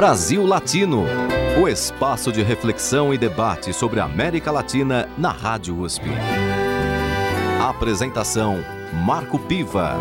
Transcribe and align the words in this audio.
Brasil 0.00 0.46
Latino, 0.46 1.04
o 1.62 1.68
espaço 1.68 2.32
de 2.32 2.42
reflexão 2.42 3.12
e 3.12 3.18
debate 3.18 3.70
sobre 3.74 4.00
a 4.00 4.04
América 4.04 4.50
Latina 4.50 5.06
na 5.18 5.30
Rádio 5.30 5.78
USP. 5.78 6.06
Apresentação 7.62 8.64
Marco 9.04 9.38
Piva. 9.40 9.98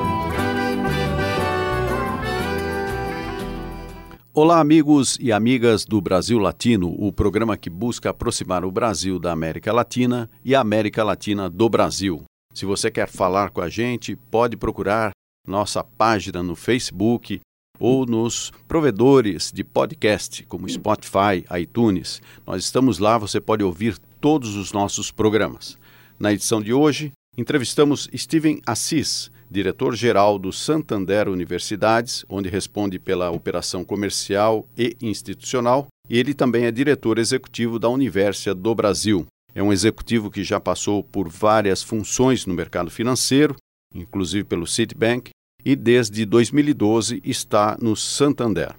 Olá, 4.33 4.61
amigos 4.61 5.17
e 5.19 5.33
amigas 5.33 5.83
do 5.83 5.99
Brasil 5.99 6.39
Latino, 6.39 6.95
o 6.97 7.11
programa 7.11 7.57
que 7.57 7.69
busca 7.69 8.11
aproximar 8.11 8.63
o 8.63 8.71
Brasil 8.71 9.19
da 9.19 9.33
América 9.33 9.73
Latina 9.73 10.29
e 10.45 10.55
a 10.55 10.61
América 10.61 11.03
Latina 11.03 11.49
do 11.49 11.67
Brasil. 11.67 12.23
Se 12.53 12.65
você 12.65 12.89
quer 12.89 13.09
falar 13.09 13.49
com 13.49 13.59
a 13.59 13.67
gente, 13.67 14.15
pode 14.15 14.55
procurar 14.55 15.11
nossa 15.45 15.83
página 15.83 16.41
no 16.41 16.55
Facebook 16.55 17.41
ou 17.79 18.05
nos 18.05 18.51
provedores 18.67 19.51
de 19.51 19.63
podcast, 19.63 20.43
como 20.43 20.67
Spotify, 20.69 21.45
iTunes. 21.59 22.21
Nós 22.45 22.63
estamos 22.63 22.99
lá, 22.99 23.17
você 23.17 23.39
pode 23.39 23.63
ouvir 23.63 23.97
todos 24.19 24.55
os 24.55 24.73
nossos 24.73 25.11
programas. 25.11 25.77
Na 26.19 26.33
edição 26.33 26.61
de 26.61 26.73
hoje, 26.73 27.11
entrevistamos 27.37 28.09
Steven 28.13 28.61
Assis, 28.65 29.31
diretor-geral 29.49 30.37
do 30.37 30.51
Santander 30.51 31.29
Universidades, 31.29 32.25
onde 32.27 32.49
responde 32.49 32.99
pela 32.99 33.31
operação 33.31 33.83
comercial 33.83 34.67
e 34.77 34.95
institucional, 35.01 35.87
e 36.09 36.19
ele 36.19 36.33
também 36.33 36.65
é 36.65 36.71
diretor 36.71 37.17
executivo 37.17 37.79
da 37.79 37.89
Universidade 37.89 38.59
do 38.59 38.75
Brasil. 38.75 39.25
É 39.55 39.63
um 39.63 39.73
executivo 39.73 40.29
que 40.29 40.43
já 40.43 40.59
passou 40.59 41.03
por 41.03 41.27
várias 41.27 41.81
funções 41.81 42.45
no 42.45 42.53
mercado 42.53 42.91
financeiro, 42.91 43.55
inclusive 43.95 44.43
pelo 44.43 44.67
Citibank, 44.67 45.31
e 45.63 45.75
desde 45.75 46.25
2012 46.25 47.21
está 47.23 47.77
no 47.81 47.95
Santander. 47.95 48.73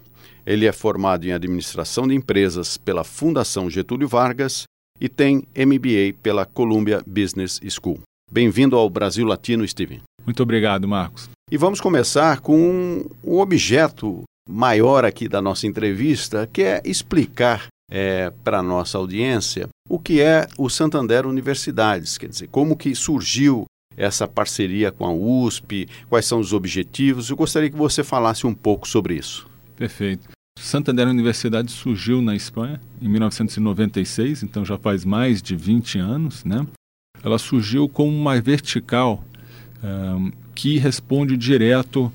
Ele 0.45 0.65
é 0.65 0.71
formado 0.71 1.25
em 1.25 1.31
administração 1.31 2.07
de 2.07 2.15
empresas 2.15 2.77
pela 2.77 3.03
Fundação 3.03 3.69
Getúlio 3.69 4.07
Vargas 4.07 4.63
e 4.99 5.07
tem 5.07 5.47
MBA 5.55 6.15
pela 6.21 6.45
Columbia 6.45 7.03
Business 7.05 7.59
School. 7.69 7.99
Bem-vindo 8.31 8.75
ao 8.75 8.89
Brasil 8.89 9.25
Latino, 9.25 9.67
Steven. 9.67 10.01
Muito 10.25 10.41
obrigado, 10.43 10.87
Marcos. 10.87 11.29
E 11.51 11.57
vamos 11.57 11.81
começar 11.81 12.39
com 12.39 13.03
um 13.23 13.39
objeto 13.39 14.23
maior 14.49 15.05
aqui 15.05 15.27
da 15.27 15.41
nossa 15.41 15.67
entrevista, 15.67 16.49
que 16.51 16.63
é 16.63 16.81
explicar 16.85 17.67
é, 17.91 18.31
para 18.43 18.59
a 18.59 18.63
nossa 18.63 18.97
audiência 18.97 19.67
o 19.89 19.99
que 19.99 20.21
é 20.21 20.47
o 20.57 20.69
Santander 20.69 21.27
Universidades, 21.27 22.17
quer 22.17 22.29
dizer, 22.29 22.47
como 22.47 22.77
que 22.77 22.95
surgiu 22.95 23.65
essa 23.95 24.27
parceria 24.27 24.91
com 24.91 25.05
a 25.05 25.13
USP, 25.13 25.87
quais 26.09 26.25
são 26.25 26.39
os 26.39 26.53
objetivos. 26.53 27.29
Eu 27.29 27.35
gostaria 27.35 27.69
que 27.69 27.77
você 27.77 28.03
falasse 28.03 28.47
um 28.47 28.53
pouco 28.53 28.87
sobre 28.87 29.15
isso. 29.15 29.47
Perfeito. 29.75 30.29
Santander 30.59 31.07
Universidade 31.07 31.71
surgiu 31.71 32.21
na 32.21 32.35
Espanha 32.35 32.79
em 33.01 33.07
1996, 33.07 34.43
então 34.43 34.63
já 34.63 34.77
faz 34.77 35.03
mais 35.03 35.41
de 35.41 35.55
20 35.55 35.97
anos, 35.97 36.45
né? 36.45 36.65
Ela 37.23 37.37
surgiu 37.37 37.87
como 37.89 38.11
uma 38.11 38.39
vertical 38.39 39.23
um, 39.83 40.31
que 40.53 40.77
responde 40.77 41.35
direto 41.37 42.11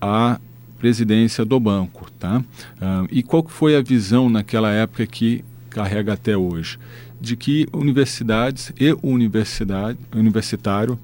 à 0.00 0.40
presidência 0.78 1.44
do 1.44 1.60
banco, 1.60 2.10
tá? 2.18 2.42
Um, 2.80 3.06
e 3.10 3.22
qual 3.22 3.46
foi 3.46 3.76
a 3.76 3.82
visão 3.82 4.28
naquela 4.28 4.70
época 4.70 5.06
que 5.06 5.44
carrega 5.70 6.14
até 6.14 6.36
hoje? 6.36 6.78
De 7.20 7.36
que 7.36 7.68
universidades 7.72 8.72
e 8.80 8.96
universidade, 9.02 9.98
universitário 10.14 10.98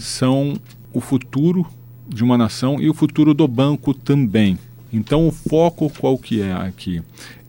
são 0.00 0.54
o 0.92 1.00
futuro 1.00 1.66
de 2.08 2.24
uma 2.24 2.36
nação 2.36 2.80
e 2.80 2.88
o 2.88 2.94
futuro 2.94 3.32
do 3.32 3.46
banco 3.46 3.94
também. 3.94 4.58
Então 4.92 5.28
o 5.28 5.30
foco 5.30 5.90
qual 5.90 6.18
que 6.18 6.42
é 6.42 6.52
aqui? 6.52 7.02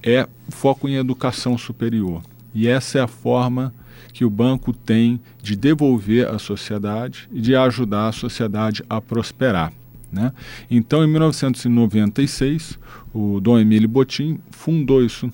É 0.03 0.27
foco 0.49 0.87
em 0.87 0.95
educação 0.95 1.57
superior. 1.57 2.21
E 2.53 2.67
essa 2.67 2.99
é 2.99 3.01
a 3.01 3.07
forma 3.07 3.73
que 4.13 4.25
o 4.25 4.29
banco 4.29 4.73
tem 4.73 5.19
de 5.41 5.55
devolver 5.55 6.27
à 6.27 6.37
sociedade 6.37 7.27
e 7.31 7.39
de 7.39 7.55
ajudar 7.55 8.09
a 8.09 8.11
sociedade 8.11 8.83
a 8.89 8.99
prosperar. 8.99 9.71
Né? 10.11 10.33
Então, 10.69 11.03
em 11.03 11.07
1996, 11.07 12.77
o 13.13 13.39
Dom 13.39 13.57
Emílio 13.57 13.87
Botim 13.87 14.39
fundou 14.51 15.03
isso, 15.03 15.31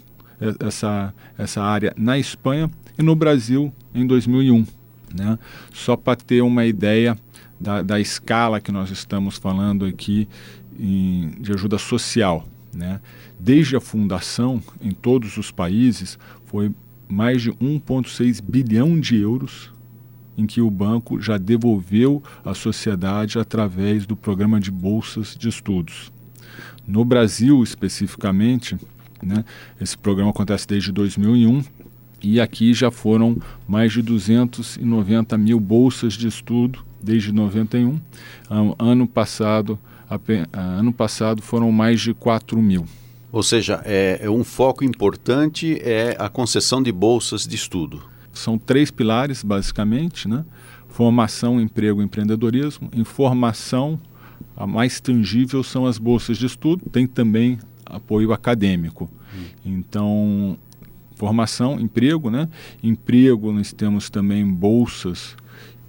essa, 0.59 1.13
essa 1.37 1.61
área 1.63 1.93
na 1.97 2.19
Espanha 2.19 2.69
e 2.97 3.01
no 3.01 3.15
Brasil 3.15 3.73
em 3.93 4.05
2001. 4.05 4.65
Né? 5.17 5.37
Só 5.73 5.95
para 5.95 6.15
ter 6.15 6.41
uma 6.41 6.65
ideia 6.65 7.17
da, 7.59 7.81
da, 7.81 7.99
escala 7.99 8.61
que 8.61 8.71
nós 8.71 8.91
estamos 8.91 9.37
falando 9.37 9.85
aqui 9.85 10.27
em, 10.79 11.31
de 11.39 11.51
ajuda 11.51 11.77
social. 11.77 12.47
Né? 12.73 12.99
Desde 13.39 13.75
a 13.75 13.81
fundação, 13.81 14.61
em 14.81 14.91
todos 14.91 15.37
os 15.37 15.51
países, 15.51 16.19
foi 16.45 16.71
mais 17.07 17.41
de 17.41 17.51
1,6 17.51 18.41
bilhão 18.41 18.99
de 18.99 19.15
euros 19.17 19.71
em 20.37 20.45
que 20.45 20.61
o 20.61 20.69
banco 20.69 21.19
já 21.19 21.37
devolveu 21.37 22.21
à 22.45 22.53
sociedade 22.53 23.39
através 23.39 24.05
do 24.05 24.15
programa 24.15 24.59
de 24.59 24.69
bolsas 24.69 25.35
de 25.35 25.49
estudos. 25.49 26.11
No 26.85 27.03
Brasil, 27.03 27.63
especificamente, 27.63 28.77
né, 29.21 29.43
esse 29.81 29.97
programa 29.97 30.29
acontece 30.29 30.67
desde 30.67 30.91
2001 30.91 31.63
e 32.21 32.39
aqui 32.39 32.73
já 32.73 32.89
foram 32.89 33.37
mais 33.67 33.93
de 33.93 34.01
290 34.01 35.37
mil 35.37 35.59
bolsas 35.59 36.13
de 36.13 36.27
estudo 36.27 36.79
desde 37.01 37.31
91. 37.31 37.99
Ano 38.79 39.07
passado, 39.07 39.79
ano 40.51 40.93
passado 40.93 41.41
foram 41.41 41.71
mais 41.71 42.01
de 42.01 42.13
4 42.13 42.61
mil. 42.61 42.85
Ou 43.31 43.43
seja, 43.43 43.81
é, 43.85 44.19
é 44.21 44.29
um 44.29 44.43
foco 44.43 44.83
importante 44.83 45.79
é 45.81 46.15
a 46.17 46.29
concessão 46.29 46.81
de 46.81 46.91
bolsas 46.91 47.45
de 47.45 47.55
estudo. 47.55 48.01
São 48.33 48.57
três 48.57 48.89
pilares, 48.89 49.43
basicamente, 49.43 50.27
né? 50.27 50.45
Formação, 50.87 51.59
emprego, 51.59 52.01
empreendedorismo. 52.01 52.89
Informação, 52.95 53.99
a 54.55 54.65
mais 54.65 54.99
tangível 54.99 55.63
são 55.63 55.85
as 55.85 55.97
bolsas 55.97 56.37
de 56.37 56.45
estudo. 56.45 56.83
Tem 56.89 57.05
também 57.05 57.59
apoio 57.85 58.31
acadêmico. 58.31 59.09
Hum. 59.35 59.43
Então, 59.65 60.57
formação, 61.17 61.79
emprego, 61.79 62.29
né? 62.29 62.47
Emprego, 62.81 63.51
nós 63.51 63.73
temos 63.73 64.07
também 64.09 64.47
bolsas 64.47 65.35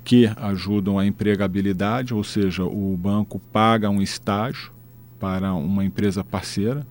que 0.03 0.31
ajudam 0.37 0.99
a 0.99 1.07
empregabilidade, 1.07 2.15
ou 2.15 2.25
seja, 2.25 2.65
o 2.65 2.97
banco 2.97 3.39
paga 3.53 3.91
um 3.91 4.01
estágio 4.01 4.73
para 5.21 5.53
uma 5.53 5.85
empresa 5.85 6.25
parceira, 6.25 6.87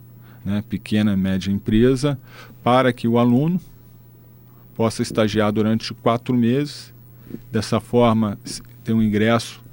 né, 0.46 0.64
pequena 0.70 1.14
e 1.14 1.18
média 1.18 1.52
empresa, 1.52 2.20
para 2.64 2.94
que 2.94 3.08
o 3.08 3.18
aluno 3.18 3.60
possa 4.76 5.02
estagiar 5.02 5.52
durante 5.52 5.92
quatro 5.96 6.36
meses, 6.36 6.94
dessa 7.52 7.80
forma 7.80 8.38
ter 8.84 8.94
um 8.94 9.02
ingresso 9.02 9.64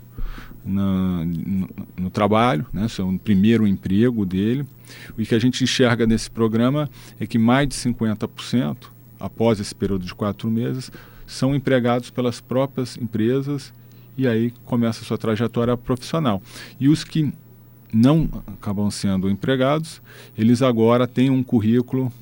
no, 0.64 1.24
no, 1.24 1.68
no 1.96 2.10
trabalho, 2.10 2.66
né, 2.72 2.88
seu 2.88 3.10
é 3.10 3.18
primeiro 3.18 3.66
emprego 3.66 4.24
dele. 4.24 4.64
O 5.16 5.22
que 5.22 5.34
a 5.34 5.38
gente 5.38 5.62
enxerga 5.62 6.06
nesse 6.06 6.30
programa 6.30 6.88
é 7.18 7.26
que 7.26 7.38
mais 7.38 7.68
de 7.68 7.74
50%, 7.74 8.76
após 9.18 9.60
esse 9.60 9.74
período 9.74 10.04
de 10.04 10.14
quatro 10.14 10.50
meses, 10.50 10.90
são 11.26 11.54
empregados 11.54 12.10
pelas 12.10 12.40
próprias 12.40 12.96
empresas 12.96 13.72
e 14.16 14.28
aí 14.28 14.52
começa 14.64 15.02
a 15.02 15.04
sua 15.04 15.18
trajetória 15.18 15.76
profissional. 15.76 16.42
E 16.78 16.88
os 16.88 17.02
que 17.04 17.32
não 17.92 18.28
acabam 18.46 18.90
sendo 18.90 19.30
empregados, 19.30 20.02
eles 20.36 20.62
agora 20.62 21.06
têm 21.06 21.30
um 21.30 21.42
currículo 21.42 22.12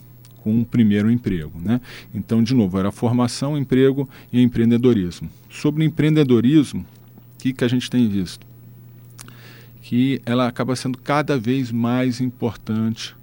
com 0.43 0.53
um 0.53 0.65
primeiro 0.65 1.11
emprego. 1.11 1.59
Né? 1.61 1.81
Então, 2.15 2.43
de 2.43 2.55
novo, 2.55 2.79
era 2.79 2.91
formação, 2.91 3.57
emprego 3.57 4.09
e 4.33 4.43
empreendedorismo. 4.43 5.31
Sobre 5.49 5.85
empreendedorismo, 5.85 6.85
o 7.02 7.02
que, 7.43 7.53
que 7.53 7.65
a 7.65 7.69
gente 7.69 7.91
tem 7.91 8.09
visto? 8.09 8.47
Que 9.83 10.23
ela 10.25 10.47
acaba 10.47 10.77
sendo 10.77 10.97
cada 10.97 11.37
vez 11.37 11.73
mais 11.73 12.21
importante 12.21 13.17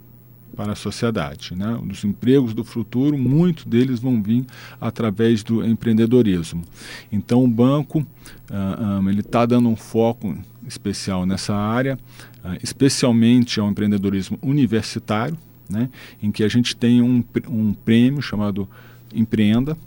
para 0.57 0.73
a 0.73 0.75
sociedade. 0.75 1.55
Né? 1.55 1.79
Os 1.89 2.03
empregos 2.03 2.53
do 2.53 2.65
futuro, 2.65 3.17
muitos 3.17 3.63
deles 3.63 4.01
vão 4.01 4.21
vir 4.21 4.45
através 4.81 5.41
do 5.41 5.65
empreendedorismo. 5.65 6.65
Então, 7.09 7.45
o 7.45 7.47
banco 7.47 7.99
uh, 7.99 8.99
um, 9.01 9.09
ele 9.09 9.21
está 9.21 9.45
dando 9.45 9.69
um 9.69 9.75
foco 9.77 10.37
especial 10.67 11.25
nessa 11.25 11.55
área, 11.55 11.97
uh, 12.43 12.57
especialmente 12.61 13.57
ao 13.57 13.69
empreendedorismo 13.69 14.37
universitário, 14.41 15.37
né? 15.69 15.89
em 16.21 16.29
que 16.29 16.43
a 16.43 16.49
gente 16.49 16.75
tem 16.75 17.01
um, 17.01 17.23
um 17.47 17.73
prêmio 17.73 18.21
chamado 18.21 18.67
Empreenda, 19.13 19.77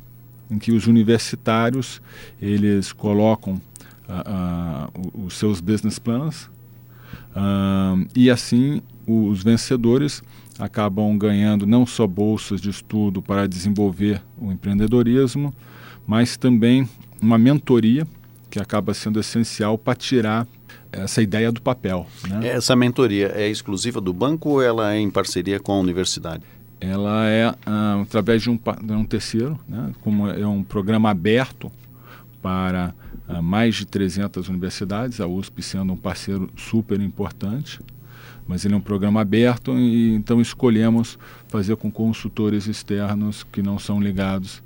em 0.50 0.58
que 0.58 0.72
os 0.72 0.86
universitários 0.86 2.00
eles 2.40 2.92
colocam 2.92 3.60
uh, 4.08 5.24
os 5.24 5.34
seus 5.34 5.60
business 5.60 5.98
plans 5.98 6.50
e 8.14 8.30
assim 8.30 8.82
os 9.06 9.42
vencedores 9.42 10.22
acabam 10.58 11.16
ganhando 11.16 11.66
não 11.66 11.86
só 11.86 12.06
bolsas 12.06 12.60
de 12.60 12.70
estudo 12.70 13.22
para 13.22 13.48
desenvolver 13.48 14.22
o 14.38 14.52
empreendedorismo, 14.52 15.52
mas 16.06 16.36
também 16.36 16.88
uma 17.20 17.38
mentoria 17.38 18.06
que 18.50 18.58
acaba 18.58 18.92
sendo 18.92 19.18
essencial 19.18 19.78
para 19.78 19.94
tirar 19.94 20.46
essa 20.92 21.22
ideia 21.22 21.50
do 21.50 21.62
papel. 21.62 22.06
Né? 22.28 22.48
Essa 22.48 22.76
mentoria 22.76 23.32
é 23.34 23.48
exclusiva 23.48 24.00
do 24.00 24.12
banco 24.12 24.50
ou 24.50 24.62
ela 24.62 24.94
é 24.94 24.98
em 24.98 25.10
parceria 25.10 25.58
com 25.58 25.72
a 25.72 25.78
universidade? 25.78 26.42
Ela 26.80 27.28
é 27.28 27.54
ah, 27.64 28.00
através 28.02 28.42
de 28.42 28.50
um, 28.50 28.58
de 28.82 28.92
um 28.92 29.04
terceiro, 29.04 29.58
né? 29.66 29.92
como 30.02 30.28
é 30.28 30.46
um 30.46 30.62
programa 30.62 31.10
aberto 31.10 31.72
para 32.42 32.92
ah, 33.28 33.42
mais 33.42 33.76
de 33.76 33.86
300 33.86 34.48
universidades, 34.48 35.20
a 35.20 35.26
USP 35.26 35.62
sendo 35.62 35.92
um 35.92 35.96
parceiro 35.96 36.50
super 36.56 37.00
importante 37.00 37.80
mas 38.46 38.64
ele 38.64 38.74
é 38.74 38.76
um 38.76 38.80
programa 38.80 39.20
aberto 39.20 39.72
e 39.78 40.14
então 40.14 40.40
escolhemos 40.40 41.18
fazer 41.48 41.76
com 41.76 41.90
consultores 41.90 42.66
externos 42.66 43.44
que 43.44 43.62
não 43.62 43.78
são 43.78 44.00
ligados 44.00 44.62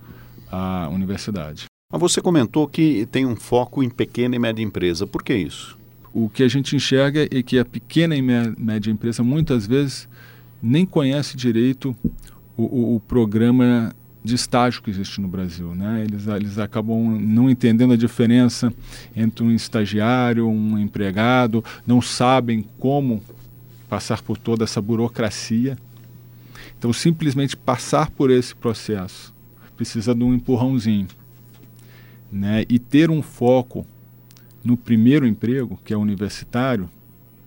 à 0.51 0.89
universidade. 0.89 1.67
Mas 1.93 2.01
você 2.01 2.21
comentou 2.21 2.67
que 2.67 3.07
tem 3.11 3.27
um 3.27 3.37
foco 3.37 3.83
em 3.83 3.89
pequena 3.89 4.35
e 4.35 4.39
média 4.39 4.63
empresa. 4.63 5.07
Por 5.07 5.23
que 5.23 5.35
isso? 5.35 5.79
O 6.13 6.29
que 6.29 6.43
a 6.43 6.49
gente 6.49 6.75
enxerga 6.75 7.29
é 7.31 7.43
que 7.43 7.59
a 7.59 7.65
pequena 7.65 8.17
e 8.17 8.23
média 8.23 8.91
empresa 8.91 9.23
muitas 9.23 9.67
vezes 9.67 10.09
nem 10.63 10.87
conhece 10.87 11.37
direito 11.37 11.95
o, 12.57 12.63
o, 12.65 12.97
o 12.97 13.01
programa 13.01 13.95
de 14.27 14.35
estágio 14.35 14.83
que 14.83 14.91
existe 14.91 15.21
no 15.21 15.29
Brasil. 15.29 15.75
Né? 15.75 16.05
Eles, 16.05 16.27
eles 16.27 16.59
acabam 16.59 17.19
não 17.21 17.49
entendendo 17.49 17.93
a 17.93 17.97
diferença 17.97 18.73
entre 19.15 19.45
um 19.45 19.53
estagiário, 19.53 20.49
um 20.49 20.77
empregado, 20.77 21.65
não 21.87 22.03
sabem 22.03 22.67
como 22.79 23.23
passar 23.89 24.21
por 24.21 24.37
toda 24.37 24.65
essa 24.65 24.83
burocracia. 24.83 25.79
Então, 26.77 26.93
simplesmente 26.93 27.57
passar 27.57 28.11
por 28.11 28.31
esse 28.31 28.55
processo 28.55 29.33
precisa 29.77 30.15
de 30.15 30.25
um 30.25 30.35
empurrãozinho. 30.35 31.07
Né? 32.33 32.65
E 32.69 32.79
ter 32.79 33.11
um 33.11 33.23
foco 33.23 33.87
no 34.65 34.77
primeiro 34.77 35.27
emprego, 35.27 35.79
que 35.85 35.93
é 35.95 35.97
universitário, 35.97 36.91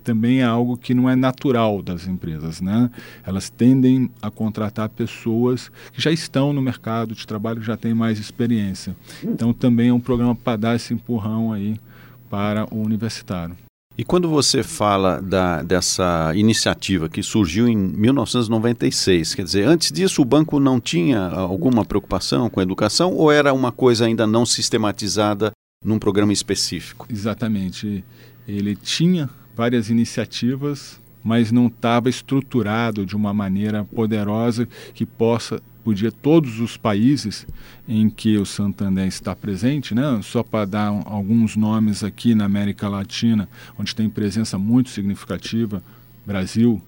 também 0.09 0.41
é 0.41 0.43
algo 0.43 0.75
que 0.75 0.95
não 0.95 1.07
é 1.07 1.15
natural 1.15 1.83
das 1.83 2.07
empresas. 2.07 2.59
Né? 2.61 2.89
Elas 3.23 3.47
tendem 3.47 4.09
a 4.19 4.31
contratar 4.31 4.89
pessoas 4.89 5.71
que 5.93 6.01
já 6.01 6.11
estão 6.11 6.51
no 6.51 6.63
mercado 6.63 7.13
de 7.13 7.27
trabalho, 7.27 7.59
que 7.59 7.67
já 7.67 7.77
têm 7.77 7.93
mais 7.93 8.17
experiência. 8.17 8.95
Então, 9.23 9.53
também 9.53 9.89
é 9.89 9.93
um 9.93 9.99
programa 9.99 10.33
para 10.33 10.57
dar 10.57 10.75
esse 10.75 10.95
empurrão 10.95 11.53
aí 11.53 11.79
para 12.27 12.65
o 12.73 12.81
universitário. 12.81 13.55
E 13.95 14.03
quando 14.03 14.27
você 14.27 14.63
fala 14.63 15.21
da, 15.21 15.61
dessa 15.61 16.31
iniciativa 16.35 17.07
que 17.07 17.21
surgiu 17.21 17.67
em 17.67 17.77
1996, 17.77 19.35
quer 19.35 19.43
dizer, 19.43 19.67
antes 19.67 19.91
disso 19.91 20.23
o 20.23 20.25
banco 20.25 20.59
não 20.59 20.79
tinha 20.79 21.27
alguma 21.27 21.85
preocupação 21.85 22.49
com 22.49 22.59
a 22.59 22.63
educação 22.63 23.13
ou 23.13 23.31
era 23.31 23.53
uma 23.53 23.71
coisa 23.71 24.05
ainda 24.05 24.25
não 24.25 24.43
sistematizada 24.43 25.51
num 25.85 25.99
programa 25.99 26.33
específico? 26.33 27.05
Exatamente. 27.09 28.03
Ele 28.47 28.75
tinha 28.75 29.29
várias 29.59 29.89
iniciativas, 29.89 31.01
mas 31.21 31.51
não 31.51 31.67
estava 31.67 32.07
estruturado 32.07 33.05
de 33.05 33.13
uma 33.13 33.33
maneira 33.33 33.83
poderosa 33.83 34.65
que 34.93 35.05
possa 35.05 35.61
podia 35.83 36.13
todos 36.13 36.61
os 36.61 36.77
países 36.77 37.45
em 37.85 38.09
que 38.09 38.37
o 38.37 38.45
Santander 38.45 39.05
está 39.05 39.35
presente, 39.35 39.93
né? 39.93 40.21
só 40.23 40.43
para 40.43 40.63
dar 40.63 40.87
alguns 41.05 41.57
nomes 41.57 42.05
aqui 42.05 42.33
na 42.33 42.45
América 42.45 42.87
Latina, 42.87 43.49
onde 43.77 43.93
tem 43.93 44.09
presença 44.09 44.57
muito 44.57 44.91
significativa, 44.91 45.83
Brasil, 46.25 46.81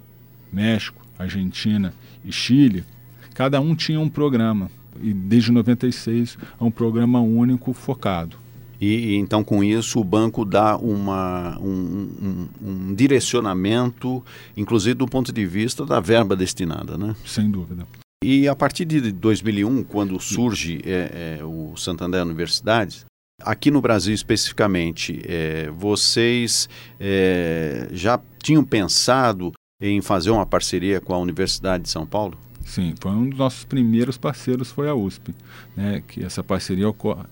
México, 0.54 1.06
Argentina 1.20 1.94
e 2.24 2.32
Chile, 2.32 2.86
cada 3.34 3.60
um 3.60 3.76
tinha 3.76 4.00
um 4.00 4.08
programa. 4.08 4.72
E 5.04 5.12
desde 5.12 5.52
96 5.52 6.38
é 6.60 6.64
um 6.64 6.72
programa 6.72 7.20
único 7.20 7.74
focado. 7.74 8.41
E, 8.82 9.16
então, 9.16 9.44
com 9.44 9.64
isso, 9.64 10.00
o 10.00 10.04
banco 10.04 10.44
dá 10.44 10.76
uma, 10.76 11.56
um, 11.60 11.70
um, 11.70 12.48
um, 12.60 12.96
direcionamento, 12.96 14.26
inclusive 14.58 14.96
do 14.96 15.06
ponto 15.06 15.32
de 15.32 15.46
vista 15.46 15.86
da 15.86 16.00
verba 16.00 16.36
destinada, 16.36 16.98
né? 16.98 17.16
Sem 17.24 17.52
dúvida. 17.52 17.86
E 18.24 18.48
a 18.48 18.56
partir 18.56 18.86
de 18.86 19.12
2001, 19.12 19.84
quando 19.84 20.20
surge 20.20 20.82
é, 20.84 21.38
é, 21.40 21.44
o 21.44 21.78
Santander 21.78 22.24
Universidades, 22.24 23.06
aqui 23.44 23.70
no 23.70 23.82
Brasil 23.82 24.16
especificamente, 24.16 25.22
é, 25.26 25.70
vocês 25.70 26.68
é, 27.00 27.88
já 27.92 28.20
tinham 28.42 28.64
pensado 28.64 29.52
em 29.80 30.02
fazer 30.02 30.32
uma 30.32 30.46
parceria 30.46 31.00
com 31.00 31.14
a 31.14 31.20
Universidade 31.20 31.84
de 31.84 31.90
São 31.90 32.06
Paulo? 32.06 32.36
Sim, 32.66 32.96
foi 33.00 33.12
um 33.12 33.30
dos 33.30 33.38
nossos 33.38 33.64
primeiros 33.64 34.18
parceiros, 34.18 34.72
foi 34.72 34.90
a 34.90 34.96
USP. 34.96 35.36
Né, 35.76 36.04
que 36.08 36.24
essa 36.24 36.44
parceria 36.44 36.88
ocorre, 36.88 37.26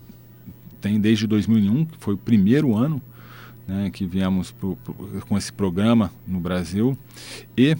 tem 0.81 0.99
desde 0.99 1.27
2001, 1.27 1.85
que 1.85 1.97
foi 1.99 2.13
o 2.13 2.17
primeiro 2.17 2.75
ano 2.75 3.01
né, 3.67 3.89
que 3.91 4.05
viemos 4.05 4.51
pro, 4.51 4.75
pro, 4.77 4.93
com 5.27 5.37
esse 5.37 5.53
programa 5.53 6.11
no 6.27 6.39
Brasil. 6.39 6.97
E 7.55 7.77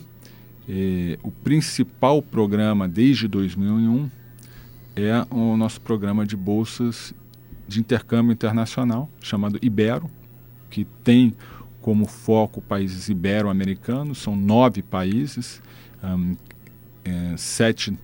é, 0.68 1.18
o 1.24 1.32
principal 1.32 2.22
programa 2.22 2.88
desde 2.88 3.28
2001 3.28 4.10
é 4.96 5.26
o 5.32 5.58
nosso 5.58 5.82
programa 5.82 6.26
de 6.26 6.36
bolsas 6.38 7.14
de 7.68 7.80
intercâmbio 7.80 8.32
internacional, 8.32 9.10
chamado 9.22 9.60
Ibero, 9.62 10.10
que 10.70 10.86
tem 11.04 11.34
como 11.82 12.06
foco 12.06 12.62
países 12.62 13.10
ibero-americanos, 13.10 14.18
são 14.20 14.36
nove 14.36 14.82
países, 14.82 15.62
um, 16.04 16.36
é, 17.04 17.36
sete 17.38 17.98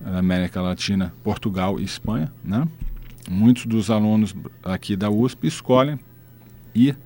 na 0.00 0.18
América 0.18 0.60
Latina, 0.60 1.12
Portugal 1.22 1.78
e 1.78 1.84
Espanha. 1.84 2.32
Né? 2.44 2.66
Muitos 3.30 3.66
dos 3.66 3.90
alunos 3.90 4.34
aqui 4.62 4.96
da 4.96 5.10
USP 5.10 5.46
escolhem 5.46 5.98
ir 6.74 6.96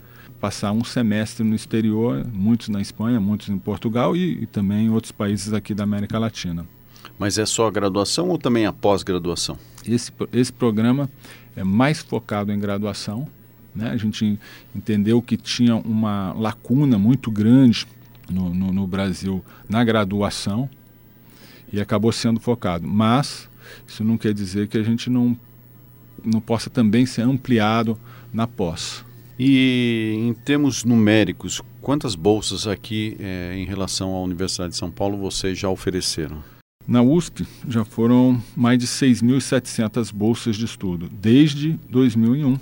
passar 0.40 0.72
um 0.72 0.82
semestre 0.82 1.44
no 1.44 1.54
exterior, 1.54 2.26
muitos 2.32 2.68
na 2.68 2.80
Espanha, 2.80 3.20
muitos 3.20 3.48
em 3.48 3.58
Portugal 3.58 4.16
e, 4.16 4.42
e 4.42 4.46
também 4.46 4.86
em 4.86 4.90
outros 4.90 5.12
países 5.12 5.52
aqui 5.52 5.72
da 5.72 5.84
América 5.84 6.18
Latina. 6.18 6.66
Mas 7.18 7.38
é 7.38 7.46
só 7.46 7.68
a 7.68 7.70
graduação 7.70 8.28
ou 8.28 8.38
também 8.38 8.66
a 8.66 8.72
pós-graduação? 8.72 9.56
Esse, 9.86 10.12
esse 10.32 10.52
programa 10.52 11.08
é 11.54 11.62
mais 11.62 12.00
focado 12.00 12.52
em 12.52 12.58
graduação. 12.58 13.28
Né? 13.74 13.90
A 13.90 13.96
gente 13.96 14.38
entendeu 14.74 15.22
que 15.22 15.36
tinha 15.36 15.76
uma 15.76 16.32
lacuna 16.32 16.98
muito 16.98 17.30
grande 17.30 17.86
no, 18.28 18.52
no, 18.52 18.72
no 18.72 18.86
Brasil 18.86 19.44
na 19.68 19.84
graduação 19.84 20.68
e 21.72 21.80
acabou 21.80 22.12
sendo 22.12 22.40
focado. 22.40 22.86
Mas 22.86 23.48
isso 23.86 24.04
não 24.04 24.18
quer 24.18 24.34
dizer 24.34 24.68
que 24.68 24.76
a 24.76 24.82
gente 24.82 25.08
não, 25.08 25.38
não 26.24 26.40
possa 26.40 26.70
também 26.70 27.06
ser 27.06 27.22
ampliado 27.22 27.98
na 28.32 28.46
pós. 28.46 29.04
E 29.38 30.14
em 30.18 30.34
termos 30.34 30.84
numéricos, 30.84 31.60
quantas 31.80 32.14
bolsas 32.14 32.66
aqui 32.66 33.16
é, 33.18 33.54
em 33.56 33.64
relação 33.64 34.14
à 34.14 34.20
Universidade 34.22 34.72
de 34.72 34.78
São 34.78 34.90
Paulo 34.90 35.18
vocês 35.18 35.58
já 35.58 35.68
ofereceram? 35.68 36.42
Na 36.86 37.00
USP 37.00 37.46
já 37.68 37.84
foram 37.84 38.42
mais 38.56 38.78
de 38.78 38.86
6.700 38.86 40.12
bolsas 40.12 40.56
de 40.56 40.64
estudo, 40.64 41.08
desde 41.08 41.78
2001. 41.88 42.58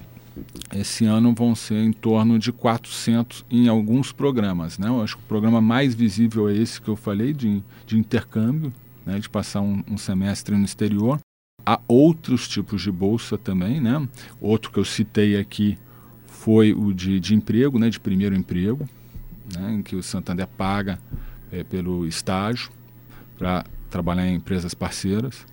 Esse 0.74 1.04
ano 1.04 1.34
vão 1.34 1.54
ser 1.54 1.82
em 1.82 1.92
torno 1.92 2.38
de 2.38 2.52
400 2.52 3.44
em 3.50 3.68
alguns 3.68 4.12
programas. 4.12 4.78
Né? 4.78 4.88
Eu 4.88 5.02
acho 5.02 5.16
que 5.16 5.22
o 5.22 5.26
programa 5.26 5.60
mais 5.60 5.94
visível 5.94 6.48
é 6.48 6.54
esse 6.54 6.80
que 6.80 6.88
eu 6.88 6.96
falei, 6.96 7.32
de, 7.32 7.62
de 7.86 7.98
intercâmbio, 7.98 8.72
né? 9.04 9.18
de 9.18 9.28
passar 9.28 9.62
um, 9.62 9.82
um 9.90 9.98
semestre 9.98 10.56
no 10.56 10.64
exterior. 10.64 11.18
Há 11.64 11.80
outros 11.86 12.48
tipos 12.48 12.82
de 12.82 12.90
bolsa 12.90 13.36
também. 13.38 13.80
Né? 13.80 14.08
Outro 14.40 14.70
que 14.70 14.78
eu 14.78 14.84
citei 14.84 15.38
aqui, 15.38 15.78
foi 16.40 16.72
o 16.72 16.94
de, 16.94 17.20
de 17.20 17.34
emprego, 17.34 17.78
né, 17.78 17.90
de 17.90 18.00
primeiro 18.00 18.34
emprego, 18.34 18.88
né, 19.54 19.74
em 19.74 19.82
que 19.82 19.94
o 19.94 20.02
Santander 20.02 20.46
paga 20.46 20.98
é, 21.52 21.62
pelo 21.62 22.06
estágio 22.06 22.70
para 23.36 23.62
trabalhar 23.90 24.26
em 24.26 24.36
empresas 24.36 24.72
parceiras. 24.72 25.46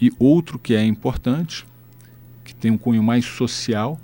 E 0.00 0.12
outro 0.20 0.60
que 0.60 0.74
é 0.74 0.84
importante, 0.84 1.66
que 2.44 2.54
tem 2.54 2.70
um 2.70 2.78
cunho 2.78 3.02
mais 3.02 3.24
social, 3.24 4.00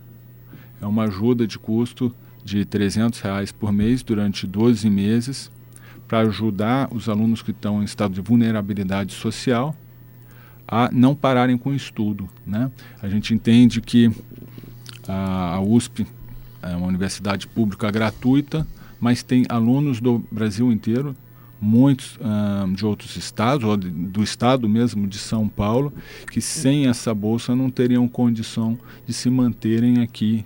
é 0.81 0.87
uma 0.87 1.05
ajuda 1.05 1.47
de 1.47 1.57
custo 1.57 2.13
de 2.45 2.65
300 2.65 3.21
reais 3.21 3.53
por 3.53 3.71
mês 3.71 4.03
durante 4.03 4.45
12 4.45 4.91
meses 4.91 5.53
para 6.09 6.21
ajudar 6.21 6.89
os 6.93 7.09
alunos 7.09 7.43
que 7.43 7.53
estão 7.53 7.81
em 7.81 7.85
estado 7.85 8.15
de 8.15 8.21
vulnerabilidade 8.21 9.13
social 9.13 9.73
a 10.69 10.91
não 10.93 11.15
pararem 11.15 11.57
com 11.57 11.71
o 11.71 11.75
estudo. 11.75 12.29
Né? 12.47 12.71
A 13.03 13.09
gente 13.09 13.33
entende 13.33 13.81
que 13.81 14.11
a, 15.09 15.59
USP 15.61 16.07
é 16.63 16.77
uma 16.77 16.87
universidade 16.87 17.47
pública 17.47 17.91
gratuita, 17.91 18.67
mas 19.01 19.23
tem 19.23 19.47
alunos 19.49 20.01
do 20.01 20.19
Brasil 20.31 20.71
inteiro, 20.71 21.17
muitos 21.61 22.17
uh, 22.17 22.71
de 22.75 22.85
outros 22.85 23.17
estados, 23.17 23.65
ou 23.65 23.77
do 23.77 24.23
estado 24.23 24.69
mesmo 24.69 25.07
de 25.07 25.19
São 25.19 25.49
Paulo, 25.49 25.93
que 26.31 26.41
sem 26.41 26.87
essa 26.87 27.15
bolsa 27.15 27.57
não 27.57 27.71
teriam 27.71 28.07
condição 28.07 28.79
de 29.07 29.13
se 29.13 29.31
manterem 29.31 30.03
aqui 30.03 30.45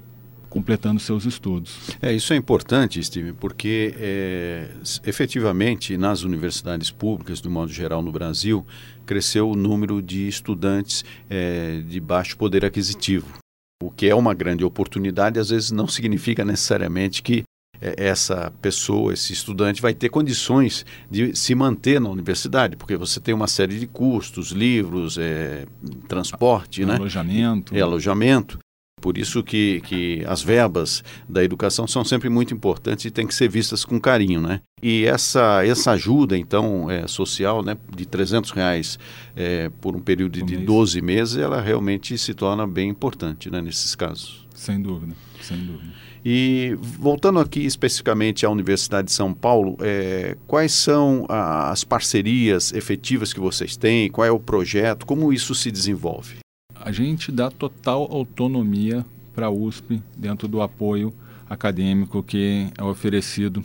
completando 0.53 1.01
seus 1.01 1.25
estudos. 1.25 1.91
É, 2.01 2.13
isso 2.13 2.33
é 2.33 2.37
importante, 2.37 3.03
Steve, 3.03 3.33
porque 3.33 3.95
é, 3.99 4.69
efetivamente 5.07 5.97
nas 5.97 6.23
universidades 6.23 6.91
públicas, 6.91 7.41
do 7.41 7.51
modo 7.51 7.73
geral 7.73 8.03
no 8.03 8.13
Brasil, 8.13 8.65
cresceu 9.07 9.51
o 9.51 9.57
número 9.57 10.03
de 10.03 10.29
estudantes 10.29 11.05
é, 11.31 11.81
de 11.89 11.99
baixo 11.99 12.37
poder 12.37 12.65
aquisitivo 12.65 13.43
o 13.83 13.91
que 13.91 14.09
é 14.09 14.15
uma 14.15 14.33
grande 14.33 14.65
oportunidade, 14.65 15.41
às 15.41 15.51
vezes 15.51 15.73
não 15.73 15.89
significa 15.89 16.45
necessariamente 16.45 17.21
que 17.21 17.43
é, 17.81 17.95
essa 17.97 18.53
pessoa, 18.63 19.13
esse 19.13 19.33
estudante, 19.33 19.83
vai 19.83 19.93
ter 19.93 20.09
condições 20.09 20.87
de 21.11 21.35
se 21.35 21.53
manter 21.53 22.01
na 22.01 22.09
universidade, 22.09 22.77
porque 22.77 22.97
você 22.97 23.19
tem 23.19 23.35
uma 23.35 23.49
série 23.49 23.81
de 23.81 23.89
custos, 23.89 24.53
livros, 24.53 25.19
é, 25.19 25.67
transporte, 26.07 26.85
né? 26.85 26.95
alojamento. 26.95 27.75
E 27.75 27.81
alojamento. 27.81 28.59
Por 29.03 29.19
isso 29.19 29.43
que, 29.43 29.83
que 29.85 30.25
as 30.29 30.43
verbas 30.43 31.03
da 31.29 31.43
educação 31.43 31.89
são 31.89 32.05
sempre 32.05 32.29
muito 32.29 32.55
importantes 32.55 33.05
e 33.05 33.11
têm 33.11 33.27
que 33.27 33.35
ser 33.35 33.49
vistas 33.49 33.85
com 33.85 34.01
carinho, 34.01 34.41
né? 34.41 34.61
E 34.81 35.05
essa, 35.05 35.67
essa 35.67 35.91
ajuda, 35.91 36.39
então, 36.39 36.89
é, 36.89 37.09
social, 37.09 37.65
né, 37.65 37.77
de 37.95 38.07
300 38.07 38.53
reais 38.53 38.99
é, 39.35 39.69
por 39.81 39.97
um 39.97 40.01
período 40.01 40.41
de 40.41 40.45
mês. 40.45 40.67
12 40.67 41.03
meses, 41.03 41.37
ela 41.37 41.61
realmente 41.61 42.17
se 42.17 42.33
torna 42.33 42.65
bem 42.65 42.89
importante, 42.89 43.51
né, 43.51 43.61
nesses 43.61 43.97
casos. 43.97 44.47
Sem 44.55 44.81
dúvida, 44.81 45.15
sem 45.41 45.59
dúvida. 45.59 45.93
E 46.25 46.77
voltando 46.81 47.41
aqui 47.41 47.67
especificamente 47.67 48.47
à 48.47 48.51
Universidade 48.51 49.07
de 49.07 49.13
São 49.13 49.35
Paulo, 49.35 49.77
é, 49.81 50.37
quais 50.47 50.71
são 50.71 51.27
as 51.29 51.83
parcerias 51.83 52.73
efetivas 52.73 53.33
que 53.33 53.41
vocês 53.41 53.77
têm? 53.77 54.09
Qual 54.09 54.25
é 54.25 54.31
o 54.31 54.39
projeto? 54.39 55.05
Como 55.05 55.33
isso 55.33 55.57
se 55.57 55.73
desenvolve? 55.73 56.42
A 56.85 56.91
gente 56.91 57.31
dá 57.31 57.51
total 57.51 58.09
autonomia 58.11 59.07
para 59.35 59.47
a 59.47 59.51
USP 59.51 60.03
dentro 60.17 60.49
do 60.49 60.61
apoio 60.61 61.13
acadêmico 61.49 62.23
que 62.23 62.69
é 62.77 62.83
oferecido 62.83 63.65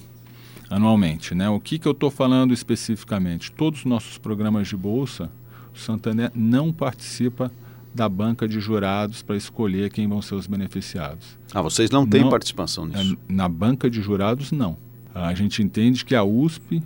anualmente. 0.69 1.33
Né? 1.33 1.49
O 1.49 1.59
que, 1.59 1.79
que 1.79 1.87
eu 1.87 1.93
estou 1.93 2.11
falando 2.11 2.53
especificamente? 2.53 3.51
Todos 3.51 3.79
os 3.79 3.85
nossos 3.85 4.17
programas 4.17 4.67
de 4.67 4.77
bolsa, 4.77 5.31
o 5.73 5.77
Santander 5.77 6.31
não 6.35 6.71
participa 6.71 7.51
da 7.93 8.07
banca 8.07 8.47
de 8.47 8.59
jurados 8.59 9.23
para 9.23 9.35
escolher 9.35 9.89
quem 9.89 10.07
vão 10.07 10.21
ser 10.21 10.35
os 10.35 10.45
beneficiados. 10.45 11.39
Ah, 11.51 11.61
vocês 11.61 11.89
não 11.89 12.05
têm 12.05 12.21
não, 12.21 12.29
participação 12.29 12.85
nisso? 12.85 13.17
É, 13.27 13.33
na 13.33 13.49
banca 13.49 13.89
de 13.89 13.99
jurados, 13.99 14.51
não. 14.51 14.77
A 15.15 15.33
gente 15.33 15.63
entende 15.63 16.05
que 16.05 16.13
a 16.13 16.23
USP 16.23 16.83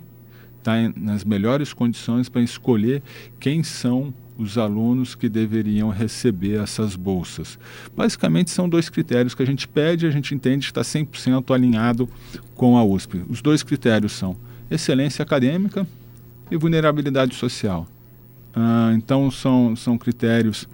está 0.58 0.74
nas 0.96 1.24
melhores 1.24 1.74
condições 1.74 2.30
para 2.30 2.40
escolher 2.40 3.02
quem 3.38 3.62
são 3.62 4.14
os 4.42 4.58
alunos 4.58 5.14
que 5.14 5.28
deveriam 5.28 5.88
receber 5.88 6.60
essas 6.60 6.96
bolsas. 6.96 7.58
Basicamente, 7.96 8.50
são 8.50 8.68
dois 8.68 8.88
critérios 8.88 9.34
que 9.34 9.42
a 9.42 9.46
gente 9.46 9.68
pede 9.68 10.04
e 10.04 10.08
a 10.08 10.10
gente 10.10 10.34
entende 10.34 10.66
que 10.66 10.72
está 10.72 10.82
100% 10.82 11.54
alinhado 11.54 12.08
com 12.54 12.76
a 12.76 12.84
USP. 12.84 13.22
Os 13.28 13.40
dois 13.40 13.62
critérios 13.62 14.12
são 14.12 14.36
excelência 14.70 15.22
acadêmica 15.22 15.86
e 16.50 16.56
vulnerabilidade 16.56 17.34
social. 17.34 17.86
Ah, 18.54 18.92
então, 18.94 19.30
são, 19.30 19.74
são 19.76 19.96
critérios 19.96 20.68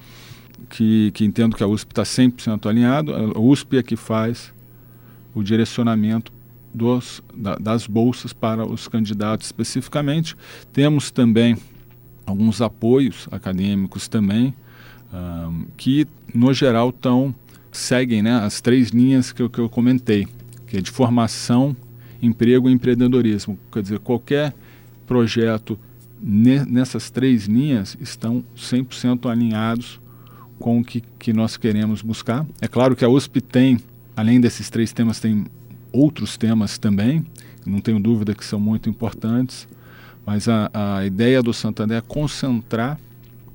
que, 0.69 1.11
que 1.13 1.25
entendo 1.25 1.57
que 1.57 1.63
a 1.63 1.67
USP 1.67 1.93
está 1.93 2.03
100% 2.03 2.69
alinhado. 2.69 3.15
A 3.15 3.39
USP 3.39 3.77
é 3.77 3.83
que 3.83 3.97
faz 3.97 4.53
o 5.35 5.43
direcionamento 5.43 6.33
dos, 6.75 7.23
da, 7.35 7.57
das 7.57 7.87
bolsas 7.87 8.33
para 8.33 8.67
os 8.67 8.89
candidatos 8.89 9.47
especificamente. 9.47 10.37
Temos 10.73 11.11
também 11.11 11.57
alguns 12.29 12.61
apoios 12.61 13.29
acadêmicos 13.31 14.09
também, 14.09 14.55
um, 15.13 15.67
que 15.77 16.07
no 16.35 16.53
geral 16.53 16.93
tão, 16.93 17.35
seguem 17.73 18.23
né, 18.23 18.35
as 18.35 18.61
três 18.61 18.91
linhas 18.91 19.33
que 19.33 19.43
eu, 19.43 19.49
que 19.49 19.59
eu 19.59 19.69
comentei, 19.69 20.27
que 20.67 20.77
é 20.77 20.81
de 20.81 20.91
formação, 20.91 21.77
emprego 22.21 22.69
e 22.69 22.73
empreendedorismo. 22.73 23.59
Quer 23.73 23.83
dizer, 23.83 23.99
qualquer 24.01 24.55
projeto 25.07 25.79
ne, 26.21 26.65
nessas 26.65 27.11
três 27.11 27.47
linhas 27.47 27.97
estão 28.01 28.45
100% 28.57 29.31
alinhados 29.31 30.01
com 30.59 30.81
o 30.81 30.85
que, 30.85 31.03
que 31.19 31.33
nós 31.33 31.57
queremos 31.57 32.03
buscar. 32.03 32.47
É 32.61 32.69
claro 32.69 32.97
que 32.97 33.05
a 33.05 33.09
USP 33.09 33.41
tem, 33.41 33.79
além 34.17 34.41
desses 34.41 34.69
três 34.69 34.93
temas, 34.93 35.21
tem 35.21 35.47
outros 35.93 36.37
temas 36.37 36.79
também, 36.79 37.25
não 37.65 37.81
tenho 37.81 38.01
dúvida 38.01 38.35
que 38.35 38.45
são 38.45 38.59
muito 38.59 38.89
importantes, 38.89 39.69
mas 40.29 40.47
a, 40.47 40.71
a 40.75 41.07
ideia 41.07 41.43
do 41.43 41.55
Santander 41.55 41.97
é 41.97 42.03
concentrar 42.03 43.01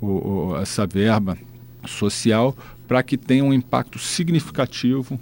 o, 0.02 0.08
o, 0.08 0.58
essa 0.58 0.88
verba 0.88 1.38
social 1.86 2.58
para 2.88 3.04
que 3.04 3.16
tenha 3.16 3.44
um 3.44 3.54
impacto 3.54 4.00
significativo 4.00 5.20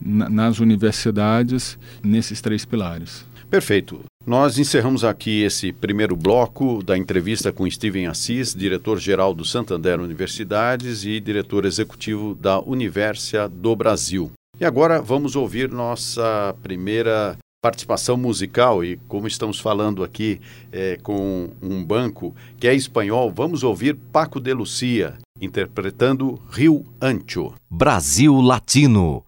na, 0.00 0.26
nas 0.30 0.60
universidades 0.60 1.78
nesses 2.02 2.40
três 2.40 2.64
pilares. 2.64 3.26
Perfeito. 3.50 4.04
Nós 4.26 4.56
encerramos 4.56 5.04
aqui 5.04 5.42
esse 5.42 5.70
primeiro 5.70 6.16
bloco 6.16 6.82
da 6.82 6.96
entrevista 6.96 7.52
com 7.52 7.70
Steven 7.70 8.06
Assis, 8.06 8.54
diretor-geral 8.54 9.34
do 9.34 9.44
Santander 9.44 10.00
Universidades 10.00 11.04
e 11.04 11.20
diretor 11.20 11.66
executivo 11.66 12.34
da 12.34 12.58
Universia 12.58 13.46
do 13.50 13.76
Brasil. 13.76 14.32
E 14.58 14.64
agora 14.64 15.02
vamos 15.02 15.36
ouvir 15.36 15.70
nossa 15.70 16.56
primeira 16.62 17.36
participação 17.64 18.18
musical 18.18 18.84
e 18.84 18.98
como 19.08 19.26
estamos 19.26 19.58
falando 19.58 20.04
aqui 20.04 20.38
é, 20.70 20.98
com 21.02 21.48
um 21.62 21.82
banco 21.82 22.36
que 22.58 22.68
é 22.68 22.74
espanhol, 22.74 23.32
vamos 23.34 23.62
ouvir 23.62 23.96
Paco 24.12 24.38
de 24.38 24.52
Lucia 24.52 25.14
interpretando 25.40 26.38
Rio 26.50 26.84
Ancho. 27.00 27.54
Brasil 27.70 28.38
Latino. 28.38 29.24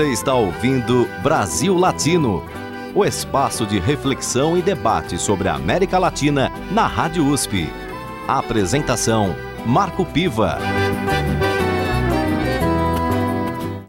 Você 0.00 0.12
está 0.12 0.34
ouvindo 0.34 1.06
Brasil 1.22 1.76
Latino, 1.76 2.42
o 2.94 3.04
espaço 3.04 3.66
de 3.66 3.78
reflexão 3.78 4.56
e 4.56 4.62
debate 4.62 5.18
sobre 5.18 5.46
a 5.46 5.54
América 5.54 5.98
Latina 5.98 6.50
na 6.72 6.86
Rádio 6.86 7.26
USP. 7.26 7.68
A 8.26 8.38
apresentação 8.38 9.36
Marco 9.66 10.06
Piva. 10.06 10.56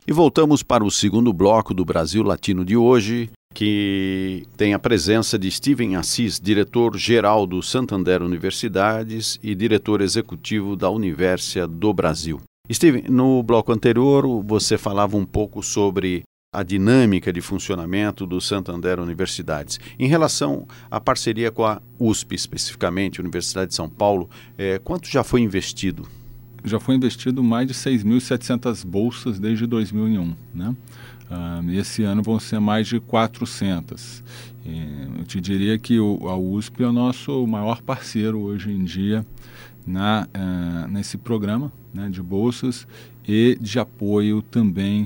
E 0.05 0.11
voltamos 0.11 0.61
para 0.61 0.83
o 0.83 0.91
segundo 0.91 1.31
bloco 1.31 1.73
do 1.73 1.85
Brasil 1.85 2.23
Latino 2.23 2.65
de 2.65 2.75
hoje, 2.75 3.29
que 3.53 4.45
tem 4.57 4.73
a 4.73 4.79
presença 4.79 5.39
de 5.39 5.49
Steven 5.49 5.95
Assis, 5.95 6.41
diretor-geral 6.41 7.47
do 7.47 7.63
Santander 7.63 8.21
Universidades 8.21 9.39
e 9.41 9.55
diretor 9.55 10.01
executivo 10.01 10.75
da 10.75 10.89
Universia 10.89 11.65
do 11.65 11.93
Brasil. 11.93 12.41
Steven, 12.73 13.03
no 13.09 13.43
bloco 13.43 13.71
anterior 13.71 14.25
você 14.43 14.77
falava 14.77 15.17
um 15.17 15.25
pouco 15.25 15.61
sobre 15.61 16.23
a 16.53 16.63
dinâmica 16.63 17.31
de 17.31 17.39
funcionamento 17.39 18.25
do 18.25 18.41
Santander 18.41 18.99
Universidades. 18.99 19.79
Em 19.97 20.07
relação 20.07 20.67
à 20.89 20.99
parceria 20.99 21.49
com 21.49 21.65
a 21.65 21.81
USP, 21.97 22.35
especificamente, 22.35 23.21
Universidade 23.21 23.69
de 23.69 23.75
São 23.75 23.89
Paulo, 23.89 24.29
é, 24.57 24.77
quanto 24.79 25.07
já 25.07 25.23
foi 25.23 25.41
investido? 25.41 26.07
já 26.63 26.79
foi 26.79 26.95
investido 26.95 27.43
mais 27.43 27.67
de 27.67 27.73
6.700 27.73 28.85
bolsas 28.85 29.39
desde 29.39 29.65
2001, 29.65 30.35
né? 30.53 30.75
Uh, 31.29 31.71
esse 31.71 32.03
ano 32.03 32.21
vão 32.21 32.39
ser 32.39 32.59
mais 32.59 32.87
de 32.87 32.99
400. 32.99 34.21
E 34.65 35.17
eu 35.17 35.23
te 35.23 35.39
diria 35.39 35.77
que 35.79 35.99
o, 35.99 36.27
a 36.27 36.37
USP 36.37 36.83
é 36.83 36.87
o 36.87 36.91
nosso 36.91 37.47
maior 37.47 37.81
parceiro 37.81 38.39
hoje 38.39 38.69
em 38.69 38.83
dia 38.83 39.25
na, 39.85 40.27
uh, 40.27 40.87
nesse 40.87 41.17
programa 41.17 41.71
né, 41.93 42.09
de 42.09 42.21
bolsas 42.21 42.87
e 43.27 43.57
de 43.59 43.79
apoio 43.79 44.41
também 44.41 45.03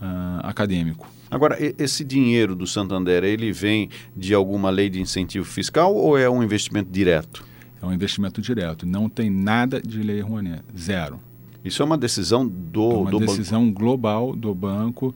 uh, 0.00 0.40
acadêmico. 0.42 1.08
Agora, 1.30 1.58
esse 1.78 2.04
dinheiro 2.04 2.54
do 2.54 2.66
Santander, 2.66 3.22
ele 3.22 3.52
vem 3.52 3.90
de 4.16 4.32
alguma 4.32 4.70
lei 4.70 4.88
de 4.88 5.00
incentivo 5.00 5.44
fiscal 5.44 5.94
ou 5.94 6.16
é 6.16 6.28
um 6.28 6.42
investimento 6.42 6.90
direto? 6.90 7.44
É 7.82 7.86
um 7.86 7.92
investimento 7.92 8.40
direto. 8.40 8.86
Não 8.86 9.08
tem 9.08 9.28
nada 9.28 9.80
de 9.80 10.02
lei 10.02 10.20
Rouanet. 10.20 10.62
Zero. 10.76 11.20
Isso 11.62 11.82
é 11.82 11.84
uma 11.84 11.98
decisão 11.98 12.46
do, 12.46 12.90
é 12.90 12.96
uma 12.96 13.10
do 13.10 13.18
decisão 13.20 13.66
banco. 13.66 13.78
global 13.78 14.34
do 14.34 14.54
banco 14.54 15.14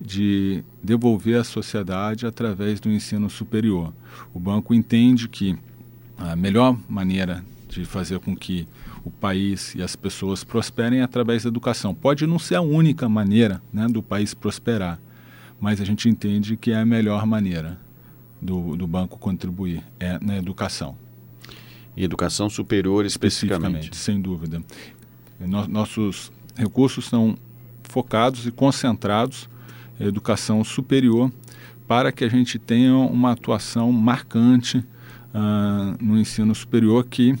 de 0.00 0.64
devolver 0.82 1.40
à 1.40 1.44
sociedade 1.44 2.26
através 2.26 2.80
do 2.80 2.90
ensino 2.90 3.30
superior. 3.30 3.92
O 4.34 4.40
banco 4.40 4.74
entende 4.74 5.28
que 5.28 5.56
a 6.18 6.34
melhor 6.34 6.76
maneira 6.88 7.44
de 7.74 7.84
fazer 7.84 8.18
com 8.20 8.36
que 8.36 8.66
o 9.04 9.10
país 9.10 9.74
e 9.74 9.82
as 9.82 9.96
pessoas 9.96 10.44
prosperem 10.44 11.02
através 11.02 11.42
da 11.42 11.48
educação. 11.48 11.94
Pode 11.94 12.26
não 12.26 12.38
ser 12.38 12.56
a 12.56 12.60
única 12.60 13.08
maneira 13.08 13.62
né, 13.72 13.86
do 13.86 14.02
país 14.02 14.34
prosperar, 14.34 14.98
mas 15.60 15.80
a 15.80 15.84
gente 15.84 16.08
entende 16.08 16.56
que 16.56 16.70
é 16.70 16.76
a 16.76 16.86
melhor 16.86 17.26
maneira 17.26 17.78
do, 18.40 18.76
do 18.76 18.86
banco 18.86 19.18
contribuir 19.18 19.82
é 19.98 20.18
na 20.20 20.36
educação. 20.36 20.96
E 21.96 22.04
educação 22.04 22.50
superior 22.50 23.04
especificamente. 23.04 23.84
especificamente 23.84 23.96
sem 23.96 24.20
dúvida. 24.20 24.62
No, 25.40 25.66
nossos 25.66 26.32
recursos 26.56 27.06
são 27.06 27.36
focados 27.82 28.46
e 28.46 28.50
concentrados 28.50 29.48
em 29.98 30.06
educação 30.06 30.62
superior 30.64 31.32
para 31.86 32.10
que 32.10 32.24
a 32.24 32.28
gente 32.28 32.58
tenha 32.58 32.96
uma 32.96 33.32
atuação 33.32 33.92
marcante 33.92 34.78
uh, 34.78 36.04
no 36.04 36.18
ensino 36.18 36.54
superior 36.54 37.04
que, 37.04 37.36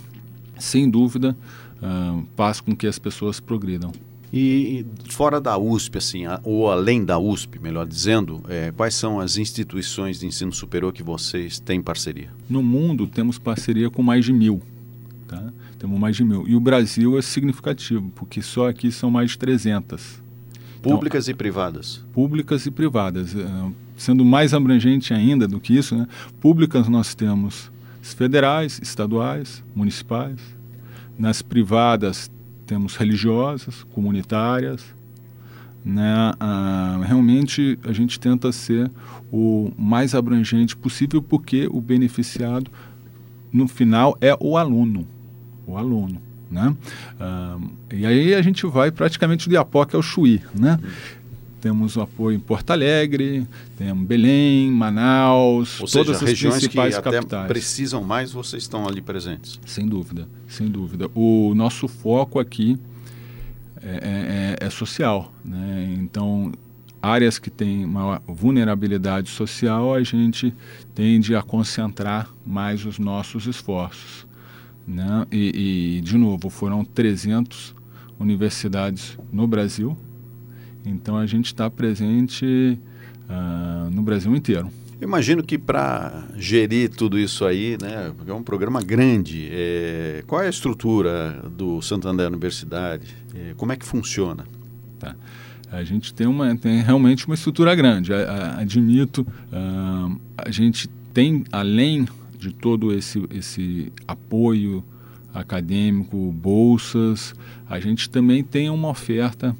sem 0.58 0.88
dúvida, 0.88 1.36
uh, 1.82 2.24
faz 2.36 2.60
com 2.60 2.74
que 2.74 2.86
as 2.86 2.98
pessoas 2.98 3.40
progridam. 3.40 3.92
E 4.36 4.84
fora 5.10 5.40
da 5.40 5.56
USP, 5.56 5.98
assim, 5.98 6.24
ou 6.42 6.68
além 6.68 7.04
da 7.04 7.16
USP, 7.20 7.60
melhor 7.60 7.86
dizendo, 7.86 8.42
é, 8.48 8.72
quais 8.72 8.94
são 8.94 9.20
as 9.20 9.36
instituições 9.36 10.18
de 10.18 10.26
ensino 10.26 10.52
superior 10.52 10.92
que 10.92 11.04
vocês 11.04 11.60
têm 11.60 11.80
parceria? 11.80 12.30
No 12.50 12.60
mundo 12.60 13.06
temos 13.06 13.38
parceria 13.38 13.88
com 13.88 14.02
mais 14.02 14.24
de 14.24 14.32
mil. 14.32 14.60
Tá? 15.28 15.52
Temos 15.78 16.00
mais 16.00 16.16
de 16.16 16.24
mil. 16.24 16.48
E 16.48 16.56
o 16.56 16.60
Brasil 16.60 17.16
é 17.16 17.22
significativo, 17.22 18.10
porque 18.16 18.42
só 18.42 18.68
aqui 18.68 18.90
são 18.90 19.08
mais 19.08 19.30
de 19.30 19.38
300. 19.38 20.20
Públicas 20.82 21.28
então, 21.28 21.32
e 21.32 21.36
privadas? 21.36 22.04
Públicas 22.12 22.66
e 22.66 22.72
privadas. 22.72 23.36
É, 23.36 23.46
sendo 23.96 24.24
mais 24.24 24.52
abrangente 24.52 25.14
ainda 25.14 25.46
do 25.46 25.60
que 25.60 25.76
isso, 25.76 25.94
né? 25.94 26.08
públicas 26.40 26.88
nós 26.88 27.14
temos 27.14 27.70
federais, 28.12 28.80
estaduais, 28.82 29.64
municipais. 29.74 30.38
Nas 31.18 31.42
privadas 31.42 32.30
temos 32.66 32.96
religiosas, 32.96 33.84
comunitárias. 33.94 34.84
Né? 35.84 36.32
Ah, 36.40 37.00
realmente 37.04 37.78
a 37.84 37.92
gente 37.92 38.18
tenta 38.18 38.50
ser 38.52 38.90
o 39.30 39.70
mais 39.78 40.14
abrangente 40.14 40.74
possível 40.76 41.20
porque 41.22 41.68
o 41.70 41.80
beneficiado 41.80 42.70
no 43.52 43.68
final 43.68 44.16
é 44.20 44.36
o 44.40 44.56
aluno, 44.56 45.06
o 45.66 45.76
aluno. 45.76 46.20
Né? 46.50 46.74
Ah, 47.20 47.58
e 47.92 48.06
aí 48.06 48.34
a 48.34 48.42
gente 48.42 48.66
vai 48.66 48.90
praticamente 48.90 49.48
do 49.48 49.54
Iapoca 49.54 49.96
ao 49.96 50.02
Chuí. 50.02 50.40
Né? 50.54 50.78
Temos 51.64 51.96
o 51.96 52.02
apoio 52.02 52.36
em 52.36 52.38
Porto 52.38 52.72
Alegre, 52.72 53.46
temos 53.78 54.06
Belém, 54.06 54.70
Manaus, 54.70 55.80
Ou 55.80 55.88
todas 55.88 56.08
seja, 56.08 56.12
as 56.12 56.20
regiões 56.20 56.58
principais 56.58 56.98
que 56.98 57.02
capitais. 57.02 57.48
precisam 57.48 58.04
mais, 58.04 58.32
vocês 58.32 58.64
estão 58.64 58.86
ali 58.86 59.00
presentes. 59.00 59.58
Sem 59.64 59.86
dúvida, 59.86 60.28
sem 60.46 60.68
dúvida. 60.68 61.08
O 61.14 61.54
nosso 61.54 61.88
foco 61.88 62.38
aqui 62.38 62.78
é, 63.80 64.56
é, 64.60 64.66
é 64.66 64.68
social. 64.68 65.32
Né? 65.42 65.96
Então, 66.00 66.52
áreas 67.00 67.38
que 67.38 67.48
têm 67.48 67.86
maior 67.86 68.20
vulnerabilidade 68.28 69.30
social, 69.30 69.94
a 69.94 70.02
gente 70.02 70.52
tende 70.94 71.34
a 71.34 71.40
concentrar 71.40 72.28
mais 72.44 72.84
os 72.84 72.98
nossos 72.98 73.46
esforços. 73.46 74.26
Né? 74.86 75.26
E, 75.32 75.96
e, 75.96 76.00
de 76.02 76.18
novo, 76.18 76.50
foram 76.50 76.84
300 76.84 77.74
universidades 78.20 79.16
no 79.32 79.46
Brasil, 79.46 79.96
então 80.84 81.16
a 81.16 81.26
gente 81.26 81.46
está 81.46 81.70
presente 81.70 82.78
uh, 83.28 83.90
no 83.90 84.02
Brasil 84.02 84.34
inteiro. 84.34 84.70
imagino 85.00 85.42
que 85.42 85.58
para 85.58 86.28
gerir 86.36 86.90
tudo 86.90 87.18
isso 87.18 87.44
aí, 87.44 87.76
né, 87.80 88.12
porque 88.16 88.30
é 88.30 88.34
um 88.34 88.42
programa 88.42 88.80
grande, 88.80 89.48
é, 89.50 90.22
qual 90.26 90.42
é 90.42 90.46
a 90.46 90.50
estrutura 90.50 91.44
do 91.50 91.80
Santander 91.82 92.28
Universidade? 92.28 93.14
É, 93.34 93.54
como 93.56 93.72
é 93.72 93.76
que 93.76 93.84
funciona? 93.84 94.44
Tá. 94.98 95.16
A 95.70 95.82
gente 95.82 96.14
tem, 96.14 96.26
uma, 96.26 96.54
tem 96.56 96.80
realmente 96.82 97.26
uma 97.26 97.34
estrutura 97.34 97.74
grande, 97.74 98.12
a, 98.12 98.18
a, 98.18 98.60
admito. 98.60 99.22
Uh, 99.22 100.20
a 100.36 100.50
gente 100.50 100.88
tem, 101.12 101.44
além 101.50 102.06
de 102.38 102.52
todo 102.52 102.92
esse, 102.92 103.24
esse 103.30 103.92
apoio 104.06 104.84
acadêmico, 105.32 106.30
bolsas, 106.30 107.34
a 107.68 107.80
gente 107.80 108.08
também 108.08 108.44
tem 108.44 108.70
uma 108.70 108.88
oferta 108.88 109.56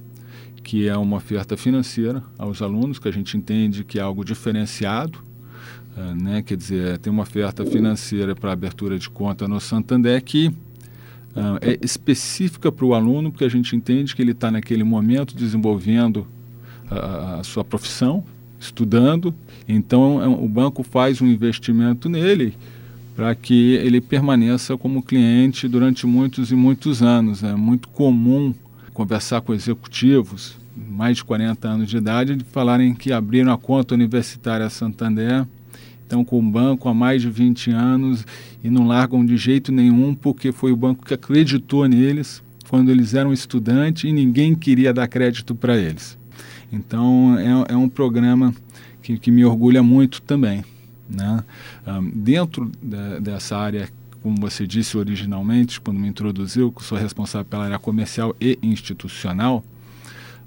que 0.64 0.88
é 0.88 0.96
uma 0.96 1.18
oferta 1.18 1.56
financeira 1.56 2.22
aos 2.38 2.62
alunos, 2.62 2.98
que 2.98 3.06
a 3.06 3.12
gente 3.12 3.36
entende 3.36 3.84
que 3.84 3.98
é 3.98 4.02
algo 4.02 4.24
diferenciado, 4.24 5.18
uh, 5.96 6.14
né? 6.20 6.42
quer 6.42 6.56
dizer, 6.56 6.98
tem 6.98 7.12
uma 7.12 7.22
oferta 7.22 7.64
financeira 7.66 8.34
para 8.34 8.50
abertura 8.50 8.98
de 8.98 9.08
conta 9.10 9.46
no 9.46 9.60
Santander 9.60 10.20
que 10.24 10.48
uh, 10.48 11.58
é 11.60 11.78
específica 11.82 12.72
para 12.72 12.86
o 12.86 12.94
aluno, 12.94 13.30
porque 13.30 13.44
a 13.44 13.48
gente 13.48 13.76
entende 13.76 14.16
que 14.16 14.22
ele 14.22 14.32
está 14.32 14.50
naquele 14.50 14.82
momento 14.82 15.36
desenvolvendo 15.36 16.26
a, 16.90 17.40
a, 17.40 17.44
sua 17.44 17.62
profissão, 17.62 18.24
estudando, 18.58 19.34
então 19.68 20.22
é, 20.22 20.26
o 20.26 20.48
banco 20.48 20.82
faz 20.82 21.20
um 21.20 21.26
investimento 21.26 22.08
nele 22.08 22.54
para 23.14 23.34
que 23.34 23.74
ele 23.74 24.00
permaneça 24.00 24.76
como 24.76 25.02
cliente 25.02 25.68
durante 25.68 26.06
muitos 26.06 26.50
e 26.50 26.56
muitos 26.56 27.02
anos. 27.02 27.44
É 27.44 27.54
muito 27.54 27.88
comum 27.88 28.54
conversar 28.94 29.40
com 29.40 29.52
executivos, 29.52 30.56
mais 30.74 31.16
de 31.16 31.24
40 31.24 31.68
anos 31.68 31.90
de 31.90 31.96
idade, 31.96 32.36
de 32.36 32.44
falarem 32.44 32.94
que 32.94 33.12
abriram 33.12 33.52
a 33.52 33.58
conta 33.58 33.94
universitária 33.94 34.70
Santander, 34.70 35.46
estão 36.02 36.24
com 36.24 36.38
o 36.38 36.42
banco 36.42 36.88
há 36.88 36.94
mais 36.94 37.20
de 37.20 37.28
20 37.28 37.72
anos 37.72 38.24
e 38.62 38.70
não 38.70 38.86
largam 38.86 39.26
de 39.26 39.36
jeito 39.36 39.72
nenhum 39.72 40.14
porque 40.14 40.52
foi 40.52 40.70
o 40.70 40.76
banco 40.76 41.04
que 41.04 41.12
acreditou 41.12 41.86
neles 41.88 42.42
quando 42.68 42.90
eles 42.90 43.14
eram 43.14 43.32
estudantes 43.32 44.04
e 44.04 44.12
ninguém 44.12 44.54
queria 44.54 44.92
dar 44.92 45.08
crédito 45.08 45.54
para 45.54 45.76
eles. 45.76 46.16
Então 46.72 47.36
é, 47.38 47.72
é 47.74 47.76
um 47.76 47.88
programa 47.88 48.54
que, 49.02 49.18
que, 49.18 49.30
me 49.30 49.44
orgulha 49.44 49.82
muito 49.82 50.22
também. 50.22 50.64
Né? 51.08 51.44
Um, 51.86 52.10
dentro 52.10 52.70
da, 52.82 53.18
dessa 53.18 53.56
área 53.56 53.88
como 54.24 54.40
você 54.40 54.66
disse 54.66 54.96
originalmente, 54.96 55.78
quando 55.78 56.00
me 56.00 56.08
introduziu, 56.08 56.72
que 56.72 56.82
sou 56.82 56.96
responsável 56.96 57.44
pela 57.44 57.66
área 57.66 57.78
comercial 57.78 58.34
e 58.40 58.58
institucional, 58.62 59.62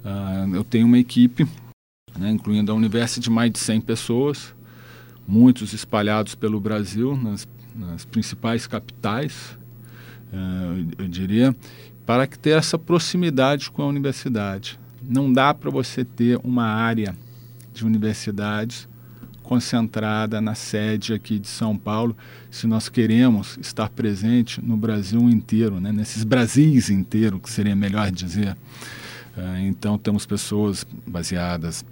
uh, 0.04 0.56
eu 0.56 0.64
tenho 0.64 0.88
uma 0.88 0.98
equipe, 0.98 1.48
né, 2.18 2.32
incluindo 2.32 2.72
a 2.72 2.76
Universidade 2.76 3.26
de 3.26 3.30
mais 3.30 3.52
de 3.52 3.60
100 3.60 3.82
pessoas, 3.82 4.56
muitos 5.28 5.74
espalhados 5.74 6.34
pelo 6.34 6.60
Brasil, 6.60 7.16
nas, 7.16 7.48
nas 7.76 8.04
principais 8.04 8.66
capitais, 8.66 9.56
uh, 10.34 10.88
eu 10.98 11.08
diria, 11.08 11.56
para 12.04 12.26
ter 12.26 12.58
essa 12.58 12.80
proximidade 12.80 13.70
com 13.70 13.84
a 13.84 13.86
universidade. 13.86 14.80
não 15.04 15.32
dá 15.32 15.54
para 15.54 15.70
você 15.70 16.04
ter 16.04 16.40
uma 16.44 16.66
área 16.66 17.16
de 17.76 17.86
universidades 17.86 18.90
concentrada 19.48 20.42
na 20.42 20.54
sede 20.54 21.14
aqui 21.14 21.40
de 21.40 21.48
São 21.48 21.78
Paulo, 21.78 22.16
se 22.52 22.68
nós 22.68 22.90
queremos 22.90 23.58
estar 23.62 23.88
presente 23.88 24.62
no 24.62 24.76
Brasil 24.76 25.22
inteiro, 25.30 25.80
né? 25.80 25.94
nesses 25.94 26.26
Brasis 26.26 26.90
inteiro, 26.90 27.40
que 27.40 27.50
seria 27.50 27.76
melhor 27.76 28.12
dizer. 28.12 28.58
Uh, 29.38 29.60
então 29.62 29.98
temos 29.98 30.26
pessoas 30.26 30.86
baseadas 31.08 31.86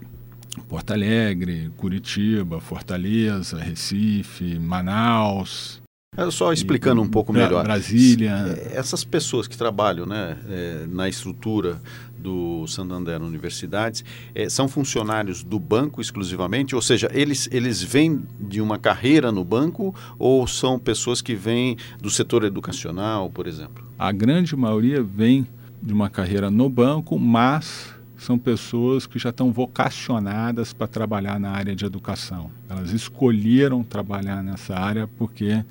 em 0.57 0.61
Porto 0.63 0.91
Alegre, 0.91 1.71
Curitiba, 1.77 2.59
Fortaleza, 2.59 3.57
Recife, 3.57 4.59
Manaus, 4.59 5.81
é 6.17 6.31
só 6.31 6.53
explicando 6.53 7.01
um 7.01 7.09
pouco 7.09 7.33
melhor. 7.33 7.61
Brasília. 7.63 8.57
Essas 8.71 9.03
pessoas 9.03 9.47
que 9.47 9.57
trabalham 9.57 10.05
né, 10.05 10.37
é, 10.49 10.85
na 10.87 11.09
estrutura 11.09 11.77
do 12.17 12.65
Santander 12.67 13.21
Universidades 13.21 14.03
é, 14.33 14.49
são 14.49 14.67
funcionários 14.67 15.43
do 15.43 15.59
banco 15.59 16.01
exclusivamente? 16.01 16.75
Ou 16.75 16.81
seja, 16.81 17.09
eles, 17.13 17.47
eles 17.51 17.81
vêm 17.81 18.23
de 18.39 18.61
uma 18.61 18.77
carreira 18.77 19.31
no 19.31 19.43
banco 19.43 19.93
ou 20.17 20.47
são 20.47 20.79
pessoas 20.79 21.21
que 21.21 21.35
vêm 21.35 21.77
do 22.01 22.09
setor 22.09 22.43
educacional, 22.43 23.29
por 23.29 23.47
exemplo? 23.47 23.85
A 23.97 24.11
grande 24.11 24.55
maioria 24.55 25.01
vem 25.01 25.47
de 25.81 25.93
uma 25.93 26.09
carreira 26.09 26.49
no 26.49 26.69
banco, 26.69 27.19
mas 27.19 27.93
são 28.17 28.37
pessoas 28.37 29.05
que 29.05 29.19
já 29.19 29.29
estão 29.29 29.51
vocacionadas 29.51 30.73
para 30.73 30.87
trabalhar 30.87 31.39
na 31.39 31.51
área 31.51 31.75
de 31.75 31.85
educação. 31.85 32.49
Elas 32.67 32.91
escolheram 32.91 33.83
trabalhar 33.83 34.43
nessa 34.43 34.75
área 34.75 35.07
porque 35.07 35.63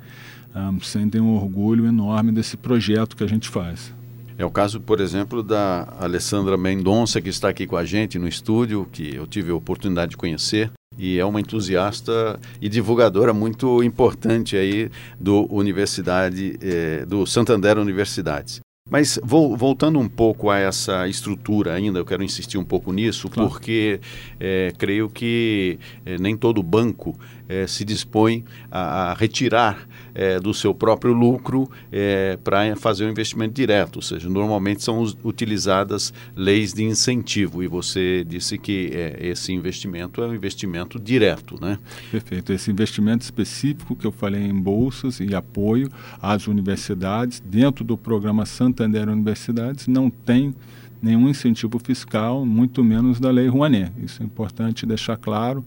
um, 0.55 0.79
sentem 0.79 1.19
um 1.19 1.35
orgulho 1.35 1.85
enorme 1.85 2.31
desse 2.31 2.55
projeto 2.55 3.15
que 3.15 3.23
a 3.23 3.27
gente 3.27 3.49
faz. 3.49 3.93
É 4.37 4.43
o 4.43 4.51
caso, 4.51 4.81
por 4.81 4.99
exemplo, 4.99 5.41
da 5.41 5.87
Alessandra 5.97 6.57
Mendonça, 6.57 7.21
que 7.21 7.29
está 7.29 7.49
aqui 7.49 7.65
com 7.65 7.77
a 7.77 7.85
gente 7.85 8.19
no 8.19 8.27
estúdio, 8.27 8.85
que 8.91 9.15
eu 9.15 9.25
tive 9.25 9.51
a 9.51 9.55
oportunidade 9.55 10.11
de 10.11 10.17
conhecer 10.17 10.71
e 10.97 11.19
é 11.19 11.25
uma 11.25 11.39
entusiasta 11.39 12.39
e 12.61 12.67
divulgadora 12.67 13.33
muito 13.33 13.83
importante 13.83 14.57
aí 14.57 14.89
do 15.19 15.45
Universidade 15.53 16.57
eh, 16.61 17.05
do 17.05 17.25
Santander 17.25 17.77
Universidades. 17.77 18.59
Mas 18.87 19.19
vou, 19.23 19.57
voltando 19.57 19.97
um 19.97 20.07
pouco 20.07 20.51
a 20.51 20.59
essa 20.59 21.07
estrutura 21.07 21.73
ainda, 21.73 21.97
eu 21.97 22.05
quero 22.05 22.23
insistir 22.23 22.59
um 22.59 22.63
pouco 22.63 22.93
nisso, 22.93 23.27
claro. 23.27 23.49
porque 23.49 23.99
é, 24.39 24.71
creio 24.77 25.09
que 25.09 25.79
é, 26.05 26.19
nem 26.19 26.37
todo 26.37 26.61
banco 26.61 27.17
é, 27.47 27.67
se 27.67 27.83
dispõe 27.83 28.43
a, 28.71 29.11
a 29.11 29.13
retirar 29.13 29.87
é, 30.13 30.39
do 30.39 30.53
seu 30.53 30.73
próprio 30.73 31.13
lucro 31.13 31.69
é, 31.91 32.37
para 32.43 32.75
fazer 32.75 33.05
um 33.05 33.09
investimento 33.09 33.53
direto, 33.53 33.97
ou 33.97 34.01
seja, 34.01 34.29
normalmente 34.29 34.83
são 34.83 34.99
us, 34.99 35.15
utilizadas 35.23 36.13
leis 36.35 36.73
de 36.73 36.83
incentivo 36.83 37.63
e 37.63 37.67
você 37.67 38.23
disse 38.23 38.57
que 38.57 38.91
esse 39.19 39.51
investimento 39.51 40.21
é 40.21 40.27
um 40.27 40.33
investimento 40.33 40.99
direto, 40.99 41.57
né? 41.61 41.77
Perfeito, 42.11 42.53
esse 42.53 42.71
investimento 42.71 43.23
específico 43.23 43.95
que 43.95 44.05
eu 44.05 44.11
falei 44.11 44.41
em 44.41 44.53
bolsas 44.53 45.19
e 45.19 45.35
apoio 45.35 45.89
às 46.21 46.47
universidades 46.47 47.39
dentro 47.39 47.83
do 47.83 47.97
programa 47.97 48.45
Santander 48.45 49.09
Universidades 49.09 49.87
não 49.87 50.09
tem 50.09 50.53
nenhum 51.01 51.29
incentivo 51.29 51.79
fiscal, 51.79 52.45
muito 52.45 52.83
menos 52.83 53.19
da 53.19 53.29
Lei 53.29 53.47
Rouanet. 53.47 53.91
Isso 54.01 54.23
é 54.23 54.25
importante 54.25 54.85
deixar 54.85 55.17
claro 55.17 55.63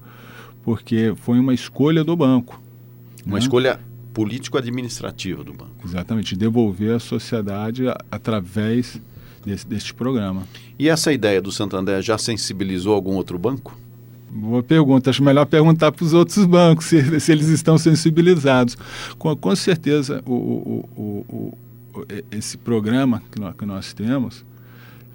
porque 0.68 1.14
foi 1.16 1.38
uma 1.38 1.54
escolha 1.54 2.04
do 2.04 2.14
banco. 2.14 2.61
Uma 3.24 3.37
né? 3.37 3.38
escolha 3.38 3.81
político-administrativa 4.12 5.42
do 5.42 5.54
banco. 5.54 5.72
Exatamente, 5.83 6.37
devolver 6.37 6.94
à 6.94 6.98
sociedade 6.98 7.85
através 8.11 9.00
desse, 9.42 9.66
deste 9.66 9.94
programa. 9.94 10.46
E 10.78 10.90
essa 10.90 11.11
ideia 11.11 11.40
do 11.40 11.50
Santander 11.50 12.02
já 12.02 12.18
sensibilizou 12.18 12.92
algum 12.92 13.14
outro 13.14 13.38
banco? 13.38 13.78
Boa 14.31 14.62
pergunta. 14.62 15.09
Acho 15.09 15.24
melhor 15.24 15.46
perguntar 15.46 15.90
para 15.90 16.04
os 16.04 16.12
outros 16.12 16.44
bancos 16.44 16.85
se, 16.85 17.02
se, 17.18 17.33
eles 17.33 17.48
estão 17.48 17.78
sensibilizados. 17.78 18.76
Com, 19.18 19.35
com 19.35 19.57
certeza, 19.57 20.22
o, 20.26 20.35
o, 20.94 21.24
o, 21.31 21.59
esse 22.31 22.59
programa 22.59 23.22
que 23.33 23.40
nós, 23.40 23.54
que 23.57 23.64
nós 23.64 23.94
temos 23.94 24.44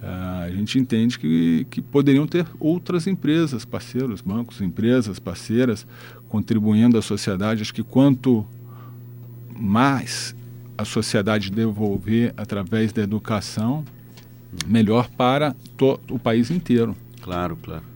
a 0.06 0.50
gente 0.50 0.78
entende 0.78 1.18
que, 1.18 1.66
que 1.70 1.82
poderiam 1.82 2.28
ter 2.28 2.46
outras 2.60 3.08
empresas, 3.08 3.63
parceiros, 3.63 4.20
bancos, 4.22 4.60
empresas, 4.60 5.18
parceiras, 5.18 5.88
contribuindo 6.28 6.98
à 6.98 7.02
sociedade. 7.02 7.62
Acho 7.62 7.74
que 7.74 7.84
quanto 7.84 8.46
mais 9.56 10.36
a 10.78 10.84
sociedade 10.84 11.50
devolver 11.50 12.34
através 12.36 12.92
da 12.92 13.02
educação, 13.02 13.86
melhor 14.68 15.10
para 15.10 15.56
o 16.10 16.20
país 16.20 16.52
inteiro. 16.52 16.96
Claro, 17.22 17.56
claro. 17.56 17.92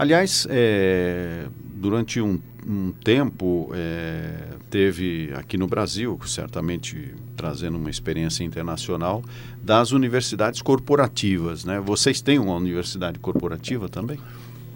Aliás, 0.00 0.46
é, 0.48 1.44
durante 1.74 2.22
um, 2.22 2.38
um 2.66 2.90
tempo, 3.04 3.70
é, 3.74 4.54
teve 4.70 5.30
aqui 5.34 5.58
no 5.58 5.66
Brasil, 5.66 6.18
certamente 6.24 7.14
trazendo 7.36 7.76
uma 7.76 7.90
experiência 7.90 8.42
internacional, 8.42 9.22
das 9.62 9.92
universidades 9.92 10.62
corporativas. 10.62 11.66
Né? 11.66 11.78
Vocês 11.80 12.22
têm 12.22 12.38
uma 12.38 12.54
universidade 12.54 13.18
corporativa 13.18 13.90
também? 13.90 14.18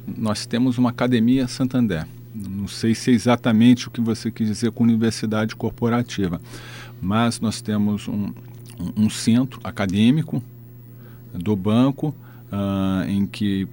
Nós 0.07 0.45
temos 0.45 0.77
uma 0.77 0.91
Academia 0.91 1.49
Santander. 1.49 2.07
Não 2.35 2.69
sei 2.69 2.95
se 2.95 3.11
é 3.11 3.15
exatamente 3.15 3.89
o 3.89 3.91
que 3.91 4.03
você 4.03 4.31
quis 4.31 4.47
dizer 4.47 4.73
com 4.73 4.85
universidade 4.85 5.57
corporativa, 5.57 6.39
mas 7.01 7.41
nós 7.41 7.63
temos 7.63 8.09
um, 8.09 8.31
um 8.95 9.09
centro 9.09 9.59
acadêmico 9.65 10.43
do 11.33 11.57
banco 11.57 12.15
uh, 12.53 13.09
em 13.09 13.25
que 13.25 13.67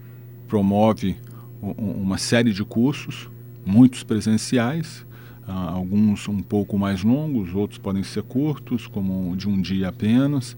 promove 0.48 1.18
uma 1.62 2.18
série 2.18 2.52
de 2.52 2.64
cursos, 2.64 3.30
muitos 3.66 4.04
presenciais, 4.04 5.06
uh, 5.48 5.52
alguns 5.52 6.28
um 6.28 6.40
pouco 6.40 6.78
mais 6.78 7.04
longos, 7.04 7.54
outros 7.54 7.78
podem 7.78 8.04
ser 8.04 8.24
curtos, 8.24 8.88
como 8.88 9.36
de 9.38 9.48
um 9.48 9.62
dia 9.62 9.90
apenas, 9.90 10.54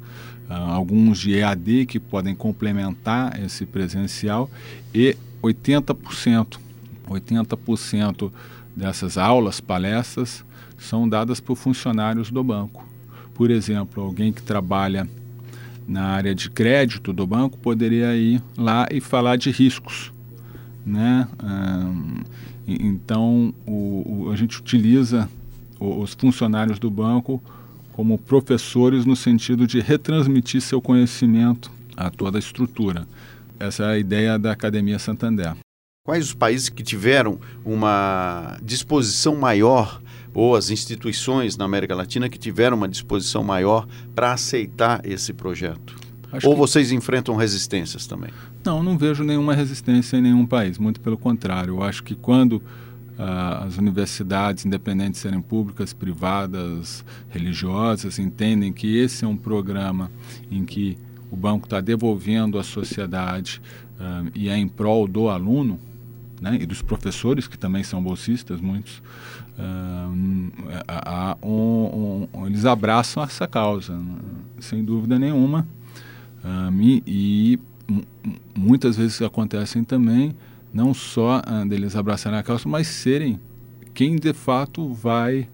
uh, 0.50 0.54
alguns 0.54 1.20
de 1.20 1.36
EAD 1.36 1.86
que 1.88 2.00
podem 2.00 2.34
complementar 2.34 3.40
esse 3.44 3.66
presencial 3.66 4.50
e 4.94 5.18
80%, 5.42 6.58
80% 7.10 8.32
dessas 8.76 9.18
aulas, 9.18 9.60
palestras, 9.60 10.46
são 10.78 11.08
dadas 11.08 11.40
por 11.40 11.56
funcionários 11.56 12.32
do 12.32 12.44
banco. 12.44 12.88
Por 13.34 13.52
exemplo, 13.52 14.04
alguém 14.04 14.32
que 14.32 14.42
trabalha 14.42 15.08
na 15.88 16.04
área 16.06 16.34
de 16.34 16.50
crédito 16.50 17.12
do 17.12 17.28
banco 17.28 17.58
poderia 17.58 18.16
ir 18.16 18.42
lá 18.58 18.88
e 18.90 19.02
falar 19.02 19.38
de 19.38 19.52
riscos 19.52 20.14
né? 20.86 21.28
então, 22.68 23.54
o, 23.66 24.26
o, 24.26 24.32
a 24.32 24.36
gente 24.36 24.60
utiliza 24.60 25.30
os 25.80 26.14
funcionários 26.14 26.80
do 26.80 26.90
banco 26.90 27.42
como 27.92 28.18
professores 28.18 29.06
no 29.06 29.16
sentido 29.16 29.68
de 29.68 29.80
retransmitir 29.80 30.62
seu 30.62 30.82
conhecimento 30.82 31.72
a 31.96 32.10
toda 32.10 32.38
a 32.38 32.40
estrutura. 32.40 33.08
Essa 33.60 33.84
é 33.84 33.94
a 33.94 33.98
ideia 33.98 34.40
da 34.40 34.52
Academia 34.52 34.98
Santander. 34.98 35.56
Quais 36.06 36.26
os 36.26 36.34
países 36.34 36.70
que 36.70 36.84
tiveram 36.84 37.40
uma 37.64 38.58
disposição 38.62 39.38
maior, 39.38 40.02
ou 40.34 40.56
as 40.56 40.70
instituições 40.70 41.56
na 41.56 41.64
América 41.64 41.96
Latina 41.96 42.28
que 42.28 42.38
tiveram 42.38 42.76
uma 42.76 42.90
disposição 42.90 43.44
maior 43.44 43.88
para 44.14 44.34
aceitar 44.34 45.02
esse 45.06 45.32
projeto? 45.32 45.96
Acho 46.32 46.48
ou 46.48 46.56
que... 46.56 46.60
vocês 46.60 46.92
enfrentam 46.92 47.36
resistências 47.36 48.08
também? 48.08 48.32
Não, 48.66 48.82
não 48.82 48.98
vejo 48.98 49.26
nenhuma 49.26 49.54
resistência 49.54 50.16
em 50.16 50.22
nenhum 50.22 50.46
país, 50.46 50.78
muito 50.78 51.02
pelo 51.02 51.18
contrário. 51.18 51.76
Eu 51.76 51.84
acho 51.84 52.02
que 52.02 52.16
quando 52.16 52.54
uh, 52.54 53.66
as 53.66 53.78
universidades, 53.78 54.66
independentes 54.66 55.20
serem 55.20 55.42
públicas, 55.42 55.92
privadas, 55.92 57.04
religiosas, 57.30 58.20
entendem 58.20 58.72
que 58.72 58.98
esse 58.98 59.26
é 59.26 59.28
um 59.28 59.36
programa 59.36 60.10
em 60.50 60.64
que 60.64 60.98
o 61.30 61.36
banco 61.36 61.66
está 61.66 61.82
devolvendo 61.82 62.58
à 62.58 62.64
sociedade 62.64 63.62
uh, 64.00 64.32
e 64.34 64.48
é 64.48 64.58
em 64.58 64.68
prol 64.68 65.10
do 65.10 65.28
aluno, 65.28 65.78
né, 66.40 66.58
e 66.62 66.66
dos 66.66 66.82
professores, 66.82 67.48
que 67.48 67.58
também 67.58 67.84
são 67.84 68.02
bolsistas, 68.02 68.62
muitos, 68.62 69.02
uh, 69.58 70.10
um, 71.46 72.28
um, 72.34 72.48
eles 72.48 72.66
abraçam 72.66 73.24
essa 73.24 73.46
causa, 73.46 74.00
sem 74.60 74.86
dúvida 74.86 75.20
nenhuma. 75.20 75.68
e, 76.80 77.04
e 77.08 77.60
muitas 78.56 78.98
vezes 78.98 79.22
acontecem 79.22 79.84
também, 79.84 80.36
não 80.74 80.94
só 80.94 81.40
uh, 81.40 81.68
deles 81.68 81.96
abraçarem 81.96 82.40
a 82.40 82.44
causa, 82.44 82.68
mas 82.68 82.88
serem 82.88 83.40
quem 83.94 84.16
de 84.16 84.34
fato 84.34 84.92
vai 84.94 85.48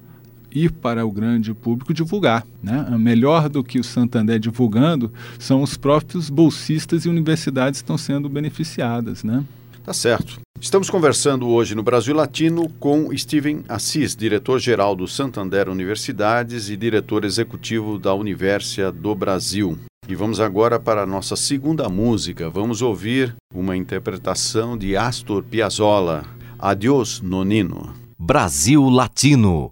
ir 0.51 0.71
para 0.71 1.05
o 1.05 1.11
grande 1.11 1.53
público 1.53 1.93
divulgar. 1.93 2.45
Né? 2.61 2.85
Melhor 2.97 3.49
do 3.49 3.63
que 3.63 3.79
o 3.79 3.83
Santander 3.83 4.39
divulgando 4.39 5.11
são 5.37 5.61
os 5.61 5.77
próprios 5.77 6.29
bolsistas 6.29 7.05
e 7.05 7.09
universidades 7.09 7.81
que 7.81 7.83
estão 7.83 7.97
sendo 7.97 8.29
beneficiadas. 8.29 9.23
Né? 9.23 9.43
Tá 9.83 9.93
certo. 9.93 10.39
Estamos 10.59 10.89
conversando 10.89 11.47
hoje 11.47 11.73
no 11.73 11.81
Brasil 11.81 12.13
Latino 12.13 12.67
com 12.79 13.15
Steven 13.17 13.63
Assis, 13.69 14.15
diretor-geral 14.15 14.95
do 14.95 15.07
Santander 15.07 15.69
Universidades 15.69 16.69
e 16.69 16.75
diretor 16.75 17.23
executivo 17.23 17.97
da 17.97 18.13
Universia 18.13 18.91
do 18.91 19.15
Brasil. 19.15 19.79
E 20.09 20.15
vamos 20.15 20.39
agora 20.39 20.79
para 20.79 21.03
a 21.03 21.05
nossa 21.05 21.35
segunda 21.35 21.87
música. 21.87 22.49
Vamos 22.49 22.81
ouvir 22.81 23.35
uma 23.53 23.77
interpretação 23.77 24.75
de 24.75 24.97
Astor 24.97 25.43
Piazzolla. 25.43 26.25
Adiós, 26.57 27.21
Nonino. 27.21 27.93
Brasil 28.17 28.89
Latino. 28.89 29.71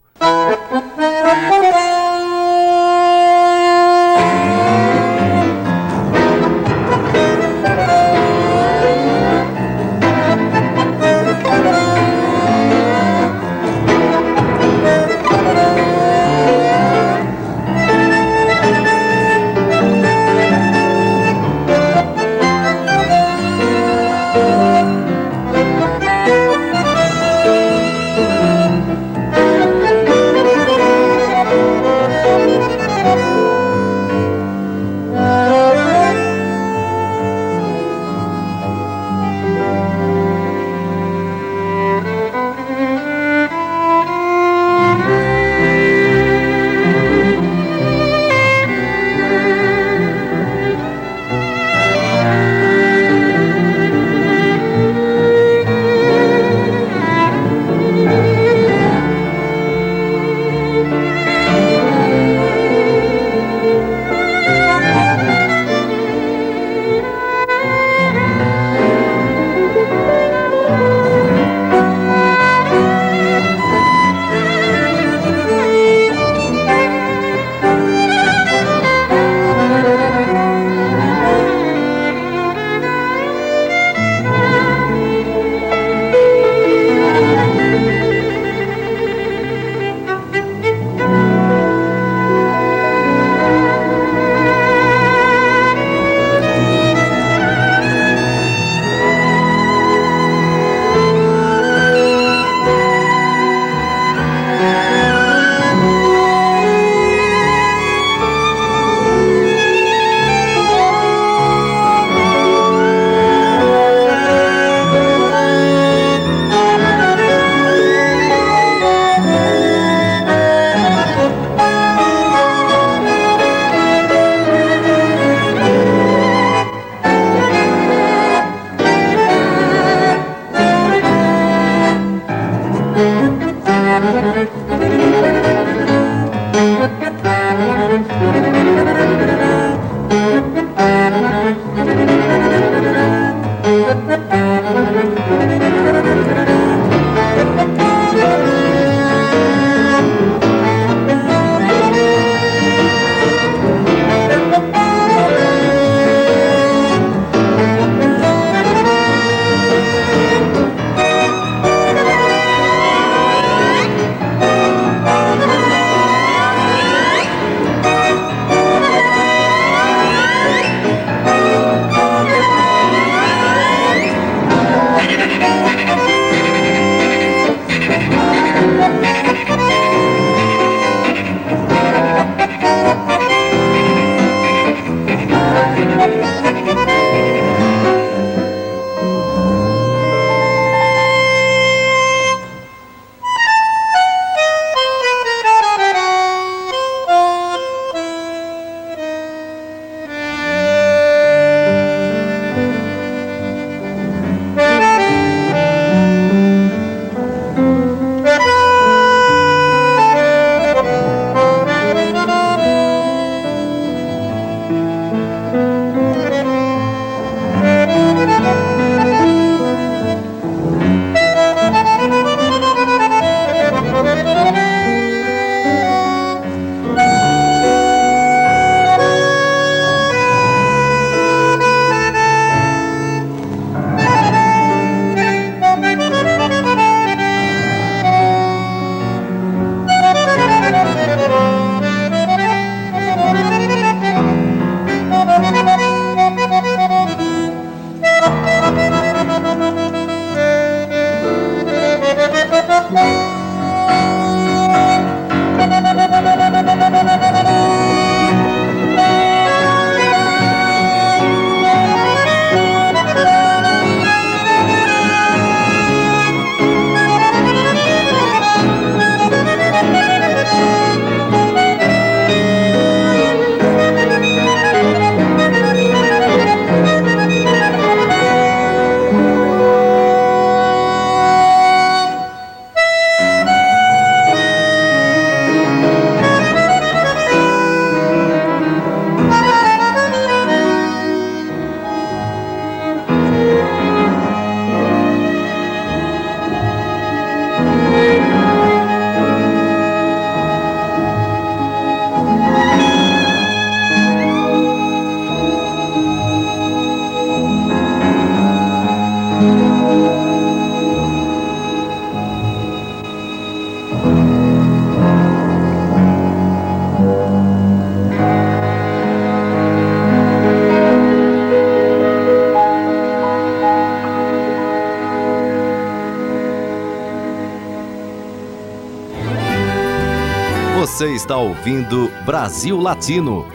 Ouvindo 331.67 332.09
Brasil 332.25 332.79
Latino, 332.79 333.45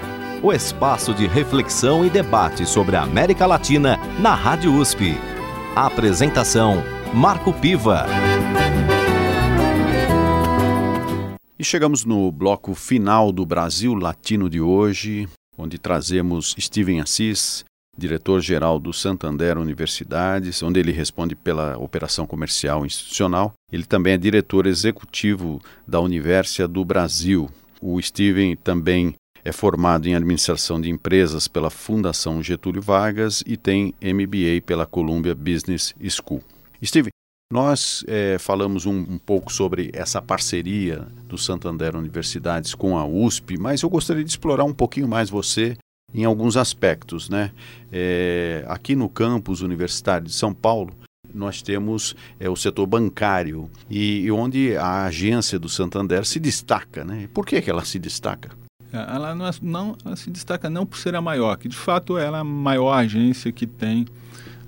o 0.43 0.53
espaço 0.53 1.15
de 1.15 1.27
reflexão 1.27 2.05
e 2.05 2.11
debate 2.11 2.67
sobre 2.67 2.95
a 2.95 3.03
América 3.03 3.47
Latina 3.47 3.99
na 4.21 4.35
Rádio 4.35 4.75
USP. 4.75 5.15
A 5.75 5.87
apresentação: 5.87 6.83
Marco 7.15 7.55
Piva. 7.55 8.05
E 11.59 11.65
chegamos 11.65 12.05
no 12.05 12.31
bloco 12.31 12.75
final 12.75 13.33
do 13.33 13.47
Brasil 13.47 13.95
Latino 13.95 14.51
de 14.51 14.61
hoje, 14.61 15.27
onde 15.57 15.79
trazemos 15.79 16.55
Steven 16.61 17.01
Assis, 17.01 17.65
diretor-geral 17.97 18.79
do 18.79 18.93
Santander 18.93 19.57
Universidades, 19.57 20.63
onde 20.63 20.79
ele 20.79 20.93
responde 20.93 21.35
pela 21.35 21.79
operação 21.79 22.27
comercial 22.27 22.85
institucional. 22.85 23.55
Ele 23.73 23.85
também 23.85 24.13
é 24.13 24.19
diretor 24.19 24.67
executivo 24.67 25.63
da 25.89 25.99
Universidade 25.99 26.71
do 26.75 26.85
Brasil. 26.85 27.49
O 27.83 28.01
Steven 28.01 28.55
também 28.55 29.17
é 29.45 29.51
formado 29.51 30.07
em 30.07 30.15
administração 30.15 30.81
de 30.81 30.89
empresas 30.89 31.49
pela 31.49 31.69
Fundação 31.69 32.41
Getúlio 32.41 32.81
Vargas 32.81 33.43
e 33.45 33.57
tem 33.57 33.93
MBA 34.01 34.63
pela 34.65 34.87
Columbia 34.87 35.35
Business 35.35 35.93
School. 36.09 36.41
Steven, 36.85 37.11
nós 37.53 38.05
é, 38.07 38.39
falamos 38.39 38.87
um, 38.87 38.97
um, 38.97 39.19
pouco 39.19 39.53
sobre 39.53 39.91
essa 39.93 40.23
parceria 40.23 41.09
do 41.27 41.37
Santander 41.37 41.97
Universidades 41.97 42.73
com 42.73 42.97
a 42.97 43.05
USP, 43.05 43.59
mas 43.59 43.83
eu 43.83 43.91
gostaria 43.91 44.23
de 44.23 44.31
explorar 44.31 44.63
um 44.63 44.73
pouquinho 44.73 45.09
mais 45.09 45.29
você 45.29 45.77
em 46.15 46.25
alguns 46.25 46.57
aspectos. 46.57 47.29
Né? 47.29 47.51
É, 47.91 48.65
aqui 48.69 48.95
no 48.95 49.09
campus 49.09 49.61
universitário 49.61 50.29
de 50.29 50.33
São 50.33 50.55
Paulo, 50.55 50.95
nós 51.33 51.63
temos 51.63 52.17
é, 52.41 52.51
o 52.51 52.57
setor 52.57 52.87
bancário 52.87 53.71
e, 53.89 54.23
e, 54.23 54.33
onde 54.33 54.77
a 54.77 55.05
agência 55.05 55.59
do 55.59 55.69
Santander 55.69 56.25
se 56.25 56.41
destaca. 56.41 57.05
Né? 57.05 57.29
Por 57.33 57.47
que, 57.47 57.63
que 57.63 57.71
ela 57.71 57.85
se 57.85 57.99
destaca? 57.99 58.51
É, 58.93 58.99
ela 58.99 59.35
não, 59.35 59.51
não 59.63 59.97
ela 60.05 60.17
se 60.17 60.31
destaca 60.31 60.69
não 60.69 60.85
por 60.85 60.99
ser 60.99 61.15
a 61.15 61.21
maior, 61.21 61.57
que 61.57 61.69
de 61.69 61.77
fato 61.77 62.19
ela 62.19 62.39
é 62.39 62.41
a 62.41 62.45
maior 62.45 62.93
agência 62.93 63.53
que 63.53 63.67
tem 63.67 64.07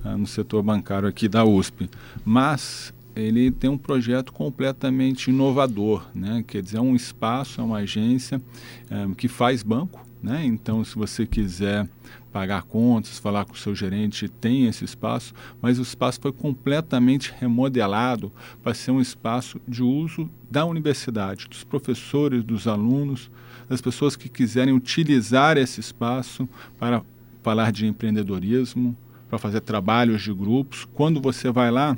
uh, 0.03 0.17
no 0.17 0.25
setor 0.25 0.63
bancário 0.63 1.09
aqui 1.09 1.27
da 1.27 1.43
USP, 1.43 1.89
mas 2.23 2.93
ele 3.15 3.51
tem 3.51 3.69
um 3.69 3.77
projeto 3.77 4.31
completamente 4.31 5.29
inovador, 5.29 6.07
né? 6.15 6.43
quer 6.47 6.61
dizer, 6.61 6.77
é 6.77 6.81
um 6.81 6.95
espaço, 6.95 7.59
é 7.59 7.63
uma 7.63 7.77
agência 7.79 8.41
é, 8.89 9.13
que 9.15 9.27
faz 9.27 9.61
banco, 9.61 10.05
né? 10.23 10.43
Então, 10.43 10.83
se 10.83 10.95
você 10.95 11.25
quiser 11.25 11.87
pagar 12.35 12.63
contas, 12.63 13.17
falar 13.17 13.45
com 13.45 13.53
o 13.53 13.57
seu 13.57 13.73
gerente, 13.73 14.27
tem 14.27 14.65
esse 14.67 14.83
espaço, 14.83 15.33
mas 15.61 15.79
o 15.79 15.83
espaço 15.83 16.19
foi 16.19 16.33
completamente 16.33 17.33
remodelado 17.39 18.29
para 18.61 18.73
ser 18.73 18.91
um 18.91 18.99
espaço 18.99 19.57
de 19.65 19.81
uso 19.81 20.29
da 20.51 20.65
universidade, 20.65 21.47
dos 21.47 21.63
professores, 21.63 22.43
dos 22.43 22.67
alunos, 22.67 23.31
das 23.69 23.79
pessoas 23.79 24.17
que 24.17 24.27
quiserem 24.27 24.73
utilizar 24.73 25.57
esse 25.57 25.79
espaço 25.79 26.45
para 26.77 27.01
falar 27.41 27.71
de 27.71 27.87
empreendedorismo, 27.87 28.97
para 29.29 29.39
fazer 29.39 29.61
trabalhos 29.61 30.21
de 30.21 30.33
grupos. 30.33 30.85
Quando 30.93 31.21
você 31.21 31.49
vai 31.49 31.71
lá, 31.71 31.97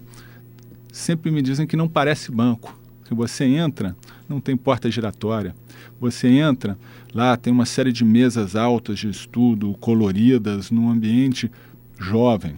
sempre 0.93 1.31
me 1.31 1.41
dizem 1.41 1.65
que 1.65 1.75
não 1.75 1.89
parece 1.89 2.31
banco. 2.31 2.79
Que 3.05 3.15
você 3.15 3.45
entra, 3.45 3.95
não 4.29 4.39
tem 4.39 4.55
porta 4.55 4.91
giratória 4.91 5.55
você 5.99 6.27
entra, 6.27 6.77
lá 7.13 7.35
tem 7.37 7.51
uma 7.51 7.65
série 7.65 7.91
de 7.91 8.03
mesas 8.05 8.55
altas 8.55 8.99
de 8.99 9.09
estudo, 9.09 9.75
coloridas, 9.79 10.71
num 10.71 10.89
ambiente 10.89 11.51
jovem. 11.99 12.55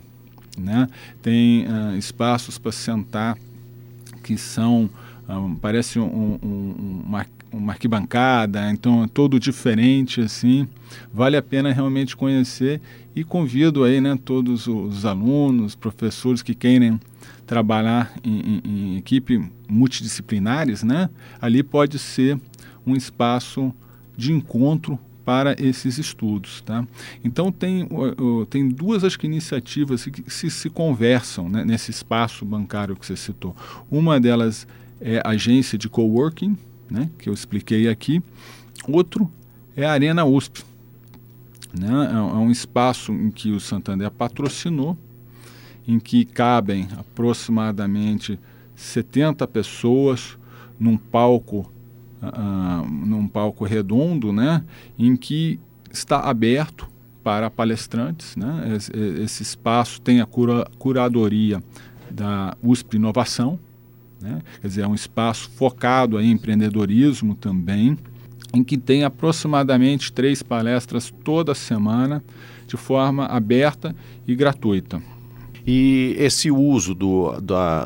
Né? 0.58 0.88
Tem 1.22 1.66
uh, 1.66 1.97
espaços 1.97 2.58
para 2.58 2.72
sentar 2.72 3.38
que 4.24 4.38
são, 4.38 4.89
uh, 5.28 5.56
parece 5.62 6.00
um, 6.00 6.38
um, 6.43 7.04
uma, 7.06 7.26
uma 7.52 7.74
arquibancada, 7.74 8.70
então 8.72 9.04
é 9.04 9.08
todo 9.08 9.39
diferente 9.39 10.22
assim. 10.22 10.68
Vale 11.14 11.38
a 11.38 11.41
pena 11.41 11.72
realmente 11.72 12.16
conhecer 12.16 12.82
e 13.16 13.24
convido 13.24 13.84
aí 13.84 14.02
né, 14.02 14.18
todos 14.24 14.68
os 14.68 15.06
alunos, 15.06 15.76
professores 15.76 16.41
que 16.41 16.54
querem 16.54 17.00
trabalhar 17.45 18.14
em, 18.24 18.39
em, 18.39 18.62
em 18.66 18.97
equipe 18.97 19.43
multidisciplinares, 19.68 20.84
né? 20.84 21.10
ali 21.41 21.64
pode 21.64 21.97
ser 21.97 22.39
um 22.86 22.95
espaço 22.95 23.74
de 24.20 24.34
encontro 24.34 24.99
para 25.24 25.55
esses 25.57 25.97
estudos. 25.97 26.61
Tá? 26.61 26.86
Então, 27.24 27.51
tem, 27.51 27.88
tem 28.49 28.67
duas 28.67 29.03
acho 29.05 29.17
que, 29.17 29.26
iniciativas 29.26 30.03
que 30.03 30.30
se, 30.30 30.49
se 30.49 30.70
conversam 30.70 31.47
né, 31.47 31.63
nesse 31.63 31.89
espaço 31.89 32.43
bancário 32.43 32.95
que 32.97 33.05
você 33.05 33.15
citou. 33.15 33.55
Uma 33.89 34.20
delas 34.20 34.67
é 34.99 35.22
a 35.24 35.30
agência 35.30 35.78
de 35.78 35.88
coworking, 35.88 36.57
né, 36.91 37.09
que 37.17 37.30
eu 37.30 37.34
expliquei 37.34 37.88
aqui. 37.88 38.22
Outro 38.88 39.32
é 39.76 39.86
a 39.86 39.93
Arena 39.93 40.26
USP. 40.26 40.63
Né? 41.74 41.88
É, 42.11 42.15
é 42.15 42.17
um 42.17 42.51
espaço 42.51 43.13
em 43.13 43.32
que 43.32 43.51
o 43.51 43.59
Santander 43.59 44.11
patrocinou, 44.11 44.97
em 45.88 45.97
que 45.97 46.26
cabem 46.26 46.89
aproximadamente 46.97 48.38
70 48.76 49.47
pessoas 49.47 50.38
num 50.78 50.97
palco 50.97 51.72
uh, 52.22 52.88
num 52.88 53.28
palco 53.28 53.65
redondo, 53.65 54.32
né, 54.32 54.63
em 54.97 55.15
que 55.15 55.59
está 55.91 56.20
aberto 56.20 56.88
para 57.24 57.49
palestrantes. 57.49 58.36
Né? 58.36 58.76
Esse, 58.76 58.91
esse 59.22 59.43
espaço 59.43 60.01
tem 60.01 60.22
a 60.22 60.26
cura, 60.26 60.67
curadoria 60.78 61.61
da 62.09 62.55
USP 62.63 62.95
Inovação, 62.95 63.59
né? 64.22 64.41
quer 64.61 64.67
dizer, 64.67 64.82
é 64.82 64.88
um 64.88 64.95
espaço 64.95 65.49
focado 65.51 66.20
em 66.20 66.32
empreendedorismo 66.32 67.36
também, 67.36 67.97
em 68.53 68.63
que 68.63 68.78
tem 68.78 69.03
aproximadamente 69.03 70.11
três 70.11 70.41
palestras 70.41 71.13
toda 71.24 71.53
semana, 71.53 72.24
de 72.67 72.78
forma 72.78 73.26
aberta 73.26 73.95
e 74.28 74.36
gratuita. 74.36 75.01
E 75.72 76.15
esse 76.17 76.49
uso 76.49 76.95
do, 76.95 77.32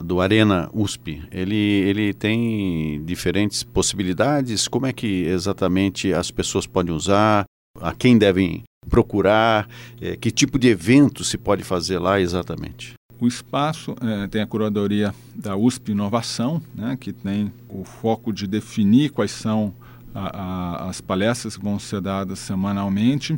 do, 0.06 0.22
Arena 0.22 0.70
USP, 0.74 1.22
ele, 1.30 1.54
ele 1.54 2.14
tem 2.14 3.04
diferentes 3.04 3.62
possibilidades? 3.62 4.70
Como 4.70 4.86
é 4.86 4.94
que 4.94 5.24
exatamente 5.26 6.14
as 6.14 6.32
pessoas 6.32 6.66
podem 6.66 6.96
usar? 6.96 7.44
A 7.82 7.94
quem 7.94 8.18
devem 8.18 8.64
procurar? 8.88 9.68
É, 10.00 10.16
que 10.16 10.32
tipo 10.32 10.58
de 10.58 10.70
evento 10.70 11.26
se 11.26 11.38
pode 11.38 11.66
fazer 11.66 12.00
lá 12.00 12.22
exatamente? 12.22 12.94
O 13.20 13.28
espaço 13.28 13.94
é, 14.02 14.28
tem 14.28 14.42
a 14.42 14.48
curadoria 14.48 15.14
da 15.36 15.58
USP 15.58 15.92
Inovação, 15.92 16.62
né, 16.74 16.98
que 16.98 17.12
tem 17.12 17.52
o 17.68 17.84
foco 17.84 18.32
de 18.32 18.48
definir 18.48 19.10
quais 19.10 19.32
são 19.32 19.74
a, 20.16 20.86
a, 20.86 20.90
as 20.90 21.02
palestras 21.02 21.58
que 21.58 21.64
vão 21.66 21.78
ser 21.78 22.00
dadas 22.00 22.40
semanalmente 22.40 23.38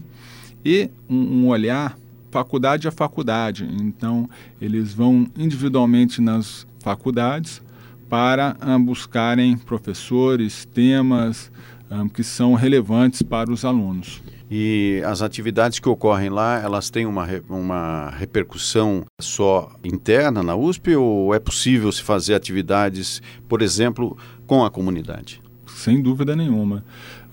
e 0.63 0.91
um, 1.09 1.45
um 1.45 1.47
olhar 1.47 1.97
faculdade 2.35 2.85
a 2.85 2.91
faculdade. 2.91 3.65
Então, 3.81 4.29
eles 4.59 4.93
vão 4.93 5.25
individualmente 5.37 6.19
nas 6.19 6.67
faculdades 6.79 7.61
para 8.09 8.57
um, 8.61 8.83
buscarem 8.83 9.57
professores, 9.57 10.65
temas 10.65 11.49
um, 11.89 12.09
que 12.09 12.25
são 12.25 12.53
relevantes 12.53 13.21
para 13.21 13.49
os 13.49 13.63
alunos. 13.63 14.21
E 14.51 15.01
as 15.05 15.21
atividades 15.21 15.79
que 15.79 15.87
ocorrem 15.87 16.29
lá, 16.29 16.59
elas 16.61 16.89
têm 16.89 17.05
uma, 17.05 17.25
uma 17.49 18.09
repercussão 18.09 19.05
só 19.19 19.71
interna 19.81 20.43
na 20.43 20.57
USP 20.57 20.93
ou 20.93 21.33
é 21.33 21.39
possível 21.39 21.89
se 21.89 22.03
fazer 22.03 22.35
atividades, 22.35 23.21
por 23.47 23.61
exemplo, 23.61 24.17
com 24.45 24.65
a 24.65 24.69
comunidade? 24.69 25.41
Sem 25.65 26.01
dúvida 26.01 26.35
nenhuma. 26.35 26.83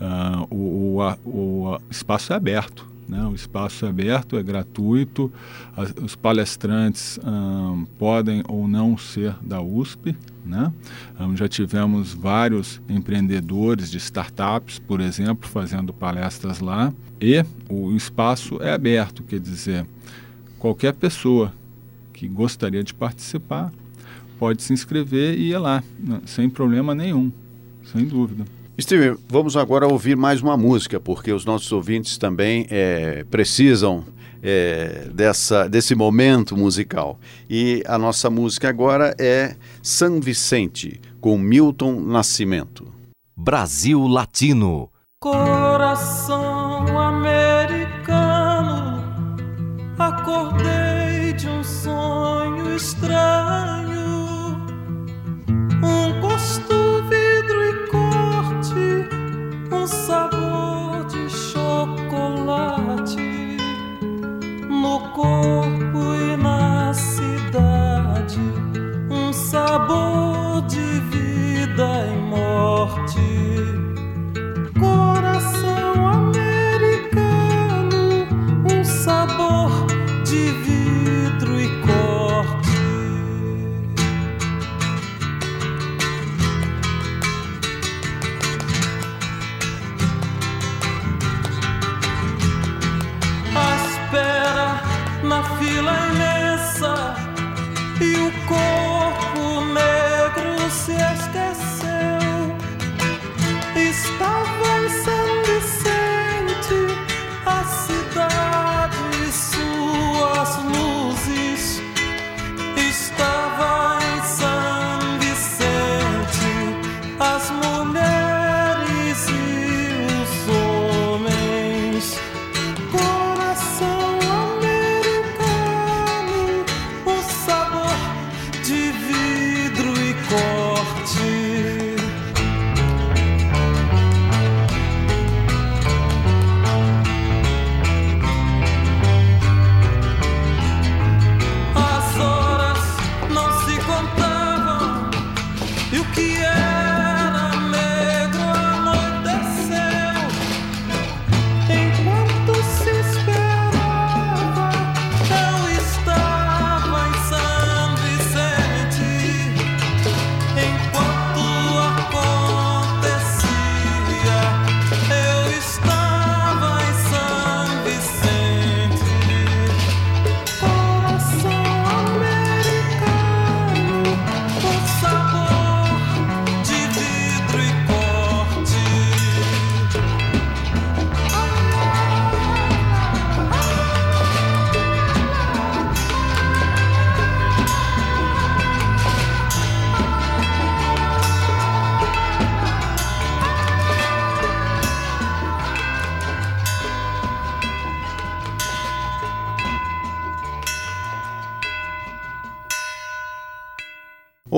Uh, 0.00 0.54
o, 0.54 1.00
o, 1.00 1.74
o 1.74 1.78
espaço 1.90 2.32
é 2.32 2.36
aberto. 2.36 2.91
Né? 3.08 3.24
O 3.24 3.34
espaço 3.34 3.84
é 3.84 3.88
aberto, 3.88 4.38
é 4.38 4.42
gratuito, 4.42 5.32
as, 5.76 5.94
os 6.02 6.16
palestrantes 6.16 7.18
hum, 7.24 7.86
podem 7.98 8.42
ou 8.48 8.66
não 8.66 8.96
ser 8.96 9.34
da 9.42 9.60
USP. 9.60 10.16
Né? 10.44 10.72
Hum, 11.20 11.36
já 11.36 11.48
tivemos 11.48 12.14
vários 12.14 12.80
empreendedores 12.88 13.90
de 13.90 13.98
startups, 13.98 14.78
por 14.78 15.00
exemplo, 15.00 15.48
fazendo 15.48 15.92
palestras 15.92 16.60
lá. 16.60 16.92
E 17.20 17.44
o 17.68 17.94
espaço 17.94 18.60
é 18.62 18.72
aberto, 18.72 19.22
quer 19.22 19.38
dizer, 19.38 19.86
qualquer 20.58 20.94
pessoa 20.94 21.52
que 22.12 22.26
gostaria 22.28 22.82
de 22.82 22.94
participar 22.94 23.72
pode 24.38 24.62
se 24.62 24.72
inscrever 24.72 25.38
e 25.38 25.50
ir 25.50 25.58
lá, 25.58 25.82
né? 25.98 26.20
sem 26.26 26.48
problema 26.50 26.94
nenhum, 26.94 27.30
sem 27.84 28.04
dúvida. 28.04 28.44
Steven, 28.80 29.16
vamos 29.28 29.56
agora 29.56 29.86
ouvir 29.86 30.16
mais 30.16 30.40
uma 30.40 30.56
música, 30.56 30.98
porque 30.98 31.30
os 31.30 31.44
nossos 31.44 31.70
ouvintes 31.70 32.16
também 32.16 32.66
é, 32.70 33.22
precisam 33.30 34.02
é, 34.42 35.08
dessa, 35.12 35.68
desse 35.68 35.94
momento 35.94 36.56
musical. 36.56 37.20
E 37.48 37.82
a 37.86 37.98
nossa 37.98 38.30
música 38.30 38.70
agora 38.70 39.14
é 39.20 39.54
São 39.82 40.20
Vicente, 40.20 41.00
com 41.20 41.38
Milton 41.38 42.00
Nascimento. 42.00 42.90
Brasil 43.36 44.06
Latino. 44.06 44.90
Coração 45.20 46.98
americano, 46.98 49.04
acordei 49.98 51.34
de 51.34 51.46
um 51.46 51.62
sonho 51.62 52.74
estranho, 52.74 53.81
um 59.82 59.86
sabor 59.86 61.04
de 61.06 61.28
chocolate 61.28 63.16
no 64.68 65.00
corpo. 65.10 65.41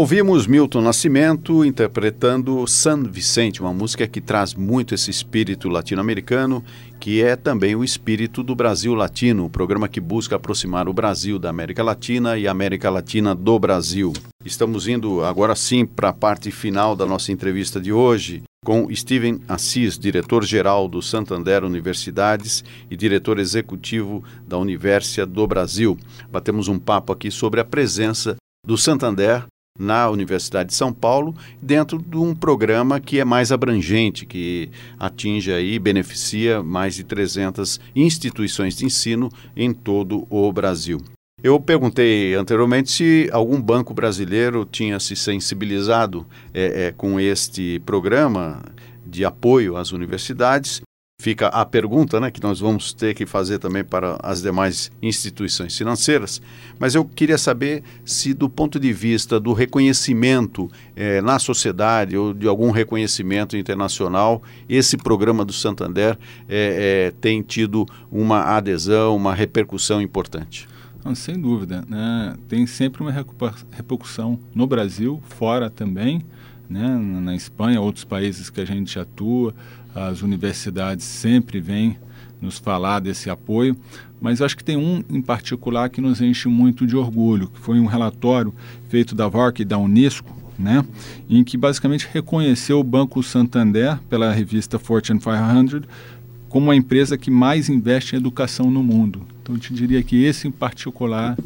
Ouvimos 0.05 0.47
Milton 0.47 0.83
Nascimento 0.83 1.65
interpretando 1.65 2.67
San 2.67 3.05
Vicente, 3.05 3.63
uma 3.63 3.73
música 3.73 4.07
que 4.07 4.21
traz 4.21 4.53
muito 4.53 4.95
esse 4.95 5.11
espírito 5.11 5.67
latino-americano, 5.67 6.63
que 7.01 7.23
é 7.23 7.35
também 7.37 7.75
o 7.75 7.83
espírito 7.83 8.43
do 8.43 8.55
Brasil 8.55 8.93
Latino, 8.93 9.47
o 9.47 9.51
programa 9.51 9.89
que 9.89 10.03
busca 10.03 10.37
aproximar 10.37 10.91
o 10.91 10.93
Brasil 10.93 11.39
da 11.39 11.49
América 11.49 11.83
Latina 11.83 12.37
e 12.37 12.47
a 12.47 12.51
América 12.51 12.91
Latina 12.91 13.35
do 13.35 13.59
Brasil. 13.59 14.13
Estamos 14.45 14.87
indo 14.87 15.25
agora 15.25 15.57
sim 15.57 15.87
para 15.87 16.11
a 16.11 16.13
parte 16.13 16.51
final 16.51 16.95
da 16.95 17.07
nossa 17.07 17.33
entrevista 17.33 17.81
de 17.81 17.91
hoje 17.91 18.43
com 18.63 18.95
Steven 18.95 19.41
Assis, 19.49 19.99
diretor-geral 19.99 20.87
do 20.87 21.01
Santander 21.01 21.65
Universidades 21.65 22.63
e 22.91 22.97
diretor 22.97 23.39
executivo 23.39 24.23
da 24.47 24.59
Universidade 24.59 25.33
do 25.33 25.47
Brasil. 25.47 25.97
Batemos 26.31 26.69
um 26.69 26.79
papo 26.79 27.11
aqui 27.11 27.31
sobre 27.31 27.59
a 27.59 27.65
presença 27.65 28.37
do 28.67 28.77
Santander 28.77 29.47
na 29.77 30.09
Universidade 30.09 30.69
de 30.69 30.75
São 30.77 30.93
Paulo, 30.93 31.35
dentro 31.61 31.99
de 31.99 32.17
um 32.17 32.33
programa 32.33 33.01
que 33.01 33.19
é 33.19 33.25
mais 33.25 33.51
abrangente, 33.51 34.25
que 34.25 34.71
atinge 34.97 35.51
e 35.51 35.77
beneficia 35.81 36.63
mais 36.63 36.95
de 36.95 37.03
300 37.03 37.81
instituições 37.97 38.77
de 38.77 38.85
ensino 38.85 39.29
em 39.57 39.75
todo 39.75 40.29
o 40.31 40.53
Brasil. 40.53 41.01
Eu 41.43 41.59
perguntei 41.59 42.35
anteriormente 42.35 42.89
se 42.93 43.29
algum 43.33 43.61
banco 43.61 43.93
brasileiro 43.93 44.65
tinha 44.65 45.01
se 45.01 45.17
sensibilizado 45.17 46.25
é, 46.55 46.87
é, 46.87 46.93
com 46.93 47.19
este 47.19 47.83
programa 47.85 48.63
de 49.05 49.25
apoio 49.25 49.77
às 49.77 49.91
universidades 49.91 50.83
fica 51.25 51.47
a 51.47 51.65
pergunta 51.65 52.21
né, 52.21 52.31
que 52.31 52.43
nós 52.43 52.61
vamos 52.61 52.93
ter 52.93 53.15
que 53.15 53.25
fazer 53.25 53.59
também 53.59 53.83
para 53.83 54.19
as 54.23 54.43
demais 54.43 54.93
instituições 55.01 55.75
financeiras. 55.75 56.39
Mas 56.79 56.95
eu 56.95 57.03
queria 57.03 57.39
saber 57.39 57.83
se, 58.05 58.35
do 58.35 58.47
ponto 58.47 58.79
de 58.79 58.93
vista 58.93 59.41
do 59.41 59.55
reconhecimento 59.55 60.71
eh, 60.95 61.23
na 61.23 61.39
sociedade 61.39 62.15
ou 62.15 62.35
de 62.35 62.47
algum 62.47 62.71
reconhecimento 62.71 63.57
internacional, 63.57 64.43
esse 64.69 64.99
programa 64.99 65.47
do 65.47 65.53
Santander 65.55 66.19
eh, 66.47 67.07
eh, 67.09 67.15
tem 67.23 67.41
tido 67.41 67.87
uma 68.13 68.43
adesão, 68.43 69.17
uma 69.17 69.35
repercussão 69.35 70.03
importante. 70.03 70.69
Não, 71.03 71.15
sem 71.15 71.41
dúvida. 71.41 71.87
Né? 71.89 72.37
Tem 72.47 72.67
sempre 72.67 73.01
uma 73.01 73.11
repercussão 73.71 74.39
no 74.55 74.67
Brasil, 74.67 75.23
fora 75.27 75.71
também, 75.71 76.21
né? 76.69 76.97
na 77.21 77.35
Espanha, 77.35 77.81
outros 77.81 78.05
países 78.05 78.51
que 78.51 78.61
a 78.61 78.65
gente 78.65 78.99
atua 78.99 79.55
as 79.95 80.23
universidades 80.23 81.05
sempre 81.05 81.61
vêm 81.61 81.97
nos 82.41 82.59
falar 82.59 83.01
desse 83.01 83.31
apoio, 83.31 83.77
mas 84.21 84.43
acho 84.43 84.57
que 84.57 84.65
tem 84.65 84.77
um 84.77 85.03
em 85.09 85.23
particular 85.23 85.89
que 85.89 86.01
nos 86.01 86.21
enche 86.21 86.49
muito 86.49 86.87
de 86.87 86.97
orgulho, 86.97 87.49
que 87.49 87.61
foi 87.61 87.79
um 87.79 87.87
relatório 87.87 88.53
feito 88.89 89.15
da 89.15 89.29
VARC 89.29 89.61
e 89.61 89.65
da 89.65 89.79
Unesco, 89.79 90.35
né, 90.59 90.85
em 91.29 91.43
que 91.43 91.57
basicamente 91.57 92.09
reconheceu 92.13 92.79
o 92.79 92.85
Banco 92.85 93.23
Santander 93.23 93.99
pela 94.09 94.33
revista 94.33 94.79
Fortune 94.79 95.19
500 95.19 95.83
como 96.49 96.71
a 96.71 96.77
empresa 96.77 97.19
que 97.19 97.31
mais 97.31 97.69
investe 97.69 98.15
em 98.15 98.19
educação 98.19 98.71
no 98.71 98.81
mundo. 98.81 99.27
Então 99.43 99.57
eu 99.57 99.61
te 99.61 99.75
diria 99.75 100.03
que 100.03 100.23
esse 100.23 100.47
em 100.47 100.53
particular 100.53 101.37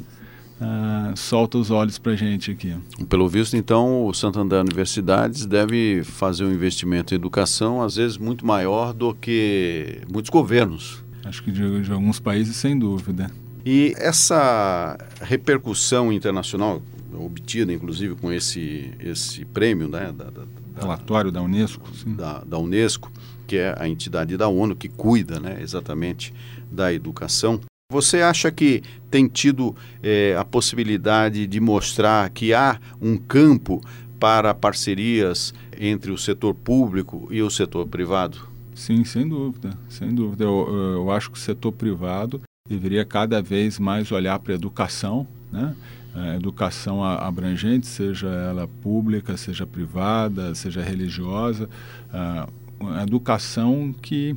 uh, 0.61 1.16
solta 1.16 1.59
os 1.59 1.70
olhos 1.70 1.98
para 1.98 2.12
a 2.12 2.16
gente 2.16 2.50
aqui. 2.50 2.76
Pelo 3.09 3.28
visto, 3.28 3.56
então, 3.56 4.06
o 4.06 4.12
Santander 4.12 4.61
Universidades 4.61 5.46
deve 5.46 6.02
fazer 6.04 6.44
um 6.44 6.52
investimento 6.52 7.14
em 7.14 7.16
educação, 7.16 7.82
às 7.82 7.96
vezes 7.96 8.18
muito 8.18 8.46
maior 8.46 8.92
do 8.92 9.14
que 9.14 10.00
muitos 10.11 10.30
governos. 10.30 11.02
Acho 11.24 11.42
que 11.42 11.50
de, 11.50 11.82
de 11.82 11.92
alguns 11.92 12.18
países, 12.18 12.56
sem 12.56 12.78
dúvida. 12.78 13.30
E 13.64 13.92
essa 13.98 14.96
repercussão 15.20 16.12
internacional, 16.12 16.80
obtida 17.12 17.72
inclusive 17.72 18.14
com 18.14 18.32
esse, 18.32 18.92
esse 19.00 19.44
prêmio, 19.44 19.88
né, 19.88 20.12
da, 20.16 20.30
da, 20.30 20.42
relatório 20.80 21.30
da 21.30 21.42
Unesco, 21.42 21.86
da, 22.06 22.42
da, 22.44 22.59
Unesco, 22.59 23.11
que 23.46 23.56
é 23.56 23.74
a 23.78 23.88
entidade 23.88 24.36
da 24.36 24.48
ONU 24.48 24.76
que 24.76 24.88
cuida, 24.88 25.40
né, 25.40 25.59
exatamente 25.61 26.32
da 26.70 26.92
educação. 26.92 27.61
Você 27.91 28.20
acha 28.20 28.53
que 28.53 28.82
tem 29.11 29.26
tido 29.26 29.74
é, 30.03 30.36
a 30.36 30.45
possibilidade 30.45 31.47
de 31.47 31.59
mostrar 31.59 32.28
que 32.28 32.53
há 32.53 32.78
um 33.01 33.16
campo 33.16 33.80
para 34.20 34.53
parcerias 34.53 35.55
entre 35.80 36.11
o 36.11 36.18
setor 36.18 36.53
público 36.53 37.26
e 37.30 37.41
o 37.41 37.49
setor 37.49 37.89
privado? 37.89 38.47
Sim, 38.74 39.05
sem 39.05 39.26
dúvida, 39.26 39.70
sem 39.89 40.14
dúvida. 40.14 40.45
Eu, 40.45 40.68
eu 40.97 41.11
acho 41.11 41.30
que 41.30 41.39
o 41.39 41.41
setor 41.41 41.72
privado 41.72 42.43
deveria 42.68 43.07
cada 43.07 43.41
vez 43.41 43.78
mais 43.78 44.12
olhar 44.12 44.39
para 44.39 44.53
a 44.53 44.57
educação, 44.57 45.26
né? 45.51 45.74
A 46.14 46.36
educação 46.36 47.03
abrangente, 47.03 47.86
seja 47.86 48.28
ela 48.28 48.68
pública, 48.82 49.34
seja 49.39 49.66
privada, 49.66 50.55
seja 50.55 50.82
religiosa, 50.82 51.70
a 52.12 53.03
educação 53.03 53.95
que 54.03 54.36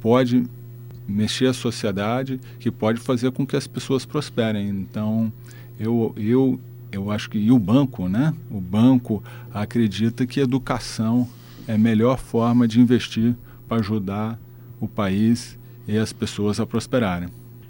pode 0.00 0.46
mexer 1.08 1.46
a 1.46 1.52
sociedade, 1.52 2.40
que 2.58 2.70
pode 2.70 3.00
fazer 3.00 3.30
com 3.32 3.46
que 3.46 3.56
as 3.56 3.66
pessoas 3.66 4.04
prosperem. 4.04 4.68
Então, 4.68 5.32
eu, 5.78 6.12
eu, 6.16 6.60
eu 6.90 7.10
acho 7.10 7.30
que 7.30 7.38
e 7.38 7.50
o 7.50 7.58
banco, 7.58 8.08
né? 8.08 8.34
O 8.50 8.60
banco 8.60 9.22
acredita 9.52 10.26
que 10.26 10.40
educação 10.40 11.28
é 11.66 11.74
a 11.74 11.78
melhor 11.78 12.18
forma 12.18 12.66
de 12.66 12.80
investir 12.80 13.34
para 13.68 13.78
ajudar 13.78 14.38
o 14.80 14.88
país 14.88 15.58
e 15.86 15.96
as 15.96 16.12
pessoas 16.12 16.60
a 16.60 16.66
prosperarem. 16.66 17.28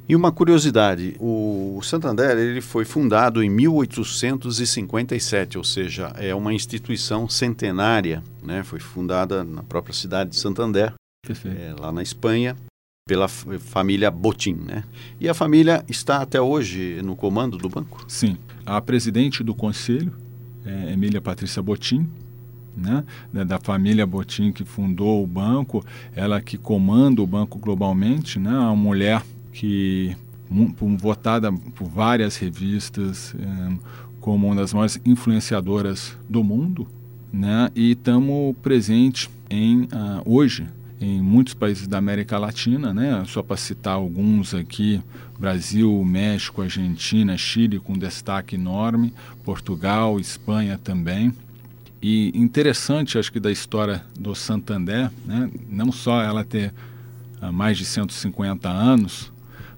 E 0.08 0.14
uma 0.14 0.30
curiosidade, 0.30 1.16
o 1.18 1.80
Santander 1.82 2.38
ele 2.38 2.60
foi 2.60 2.84
fundado 2.84 3.42
em 3.42 3.50
1857, 3.50 5.58
ou 5.58 5.64
seja, 5.64 6.12
é 6.16 6.32
uma 6.32 6.54
instituição 6.54 7.28
centenária, 7.28 8.22
né? 8.40 8.62
Foi 8.62 8.78
fundada 8.78 9.42
na 9.42 9.64
própria 9.64 9.92
cidade 9.92 10.30
de 10.30 10.36
Santander, 10.36 10.92
é, 11.28 11.74
lá 11.76 11.90
na 11.90 12.04
Espanha, 12.04 12.56
pela 13.08 13.28
família 13.28 14.10
Botim, 14.10 14.54
né? 14.54 14.82
E 15.20 15.28
a 15.28 15.34
família 15.34 15.84
está 15.88 16.22
até 16.22 16.40
hoje 16.40 17.00
no 17.04 17.14
comando 17.14 17.56
do 17.56 17.68
banco? 17.68 18.04
Sim. 18.08 18.36
a 18.66 18.80
presidente 18.80 19.44
do 19.44 19.54
conselho, 19.54 20.12
é, 20.64 20.92
Emília 20.92 21.20
Patrícia 21.20 21.62
Botim, 21.62 22.08
né, 22.76 23.04
da 23.44 23.60
família 23.60 24.04
Botim 24.04 24.50
que 24.50 24.64
fundou 24.64 25.22
o 25.22 25.26
banco, 25.26 25.84
ela 26.16 26.40
que 26.40 26.58
comanda 26.58 27.22
o 27.22 27.26
banco 27.28 27.60
globalmente, 27.60 28.40
né, 28.40 28.50
uma 28.50 28.74
mulher 28.74 29.22
que 29.52 30.16
votada 30.98 31.52
por 31.52 31.88
várias 31.88 32.36
revistas 32.36 33.36
é, 33.38 33.76
como 34.20 34.48
uma 34.48 34.56
das 34.56 34.74
maiores 34.74 35.00
influenciadoras 35.06 36.18
do 36.28 36.42
mundo, 36.42 36.88
né, 37.32 37.70
e 37.72 37.92
estamos 37.92 38.56
presentes 38.60 39.30
em 39.48 39.82
uh, 39.82 39.88
hoje 40.24 40.66
em 41.00 41.20
muitos 41.20 41.54
países 41.54 41.86
da 41.86 41.98
América 41.98 42.38
Latina, 42.38 42.92
né? 42.92 43.22
Só 43.26 43.42
para 43.42 43.56
citar 43.56 43.94
alguns 43.94 44.54
aqui: 44.54 45.02
Brasil, 45.38 46.02
México, 46.04 46.62
Argentina, 46.62 47.36
Chile 47.36 47.78
com 47.78 47.94
destaque 47.94 48.54
enorme, 48.54 49.12
Portugal, 49.44 50.18
Espanha 50.18 50.78
também. 50.82 51.32
E 52.02 52.30
interessante, 52.34 53.18
acho 53.18 53.32
que 53.32 53.40
da 53.40 53.50
história 53.50 54.04
do 54.18 54.34
Santander, 54.34 55.10
né? 55.24 55.50
Não 55.68 55.92
só 55.92 56.22
ela 56.22 56.44
ter 56.44 56.72
uh, 57.42 57.52
mais 57.52 57.76
de 57.76 57.84
150 57.84 58.68
anos, 58.68 59.32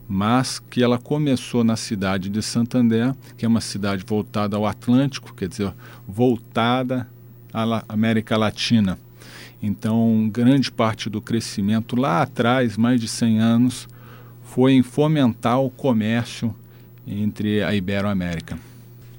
mas 0.06 0.58
que 0.58 0.82
ela 0.82 0.98
começou 0.98 1.64
na 1.64 1.76
cidade 1.76 2.28
de 2.28 2.42
Santander, 2.42 3.14
que 3.36 3.44
é 3.44 3.48
uma 3.48 3.60
cidade 3.60 4.04
voltada 4.06 4.56
ao 4.56 4.66
Atlântico, 4.66 5.34
quer 5.34 5.48
dizer, 5.48 5.72
voltada 6.06 7.08
à 7.52 7.84
América 7.88 8.36
Latina 8.36 8.98
então, 9.62 10.28
grande 10.32 10.70
parte 10.70 11.10
do 11.10 11.20
crescimento 11.20 11.96
lá 11.96 12.22
atrás, 12.22 12.76
mais 12.76 13.00
de 13.00 13.08
100 13.08 13.40
anos, 13.40 13.88
foi 14.42 14.72
em 14.72 14.82
fomentar 14.82 15.60
o 15.60 15.70
comércio 15.70 16.54
entre 17.06 17.62
a 17.62 17.74
Iberoamérica. 17.74 18.58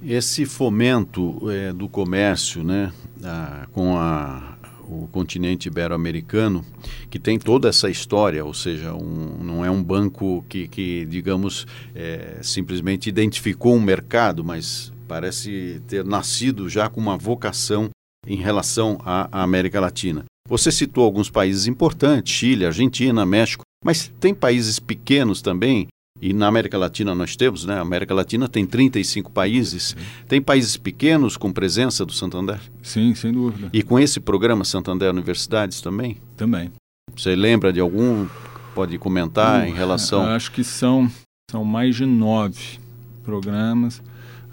Esse 0.01 0.45
fomento 0.45 1.51
é, 1.51 1.73
do 1.73 1.89
comércio 1.89 2.63
né, 2.63 2.91
a, 3.21 3.67
com 3.73 3.97
a, 3.97 4.57
o 4.89 5.07
continente 5.11 5.67
ibero-americano, 5.67 6.65
que 7.09 7.19
tem 7.19 7.37
toda 7.37 7.67
essa 7.67 7.89
história, 7.89 8.43
ou 8.45 8.53
seja, 8.53 8.93
um, 8.93 9.43
não 9.43 9.63
é 9.63 9.69
um 9.69 9.83
banco 9.83 10.43
que, 10.47 10.67
que 10.67 11.05
digamos, 11.05 11.67
é, 11.93 12.39
simplesmente 12.41 13.09
identificou 13.09 13.75
um 13.75 13.81
mercado, 13.81 14.43
mas 14.43 14.93
parece 15.07 15.81
ter 15.87 16.05
nascido 16.05 16.69
já 16.69 16.89
com 16.89 17.01
uma 17.01 17.17
vocação 17.17 17.89
em 18.29 18.37
relação 18.37 19.01
à 19.03 19.41
América 19.43 19.81
Latina. 19.81 20.23
Você 20.47 20.71
citou 20.71 21.03
alguns 21.03 21.29
países 21.29 21.67
importantes, 21.67 22.33
Chile, 22.33 22.65
Argentina, 22.65 23.25
México, 23.25 23.63
mas 23.83 24.11
tem 24.19 24.33
países 24.33 24.79
pequenos 24.79 25.41
também, 25.41 25.87
e 26.21 26.33
na 26.33 26.47
América 26.47 26.77
Latina 26.77 27.15
nós 27.15 27.35
temos, 27.35 27.65
né? 27.65 27.75
A 27.75 27.81
América 27.81 28.13
Latina 28.13 28.47
tem 28.47 28.65
35 28.65 29.31
países. 29.31 29.95
Tem 30.27 30.41
países 30.41 30.75
pequenos 30.75 31.37
com 31.37 31.51
presença 31.51 32.05
do 32.05 32.11
Santander? 32.11 32.59
Sim, 32.83 33.15
sem 33.15 33.31
dúvida. 33.31 33.69
E 33.71 33.81
com 33.81 33.97
esse 33.97 34.19
programa 34.19 34.65
Santander 34.65 35.09
Universidades 35.09 35.81
também? 35.81 36.17
Também. 36.35 36.71
Você 37.15 37.35
lembra 37.35 37.71
de 37.71 37.79
algum? 37.79 38.27
Pode 38.75 38.97
comentar 38.97 39.63
uh, 39.63 39.67
em 39.67 39.73
relação? 39.73 40.25
Acho 40.25 40.51
que 40.51 40.63
são, 40.63 41.09
são 41.49 41.63
mais 41.63 41.95
de 41.95 42.05
nove 42.05 42.79
programas. 43.23 44.01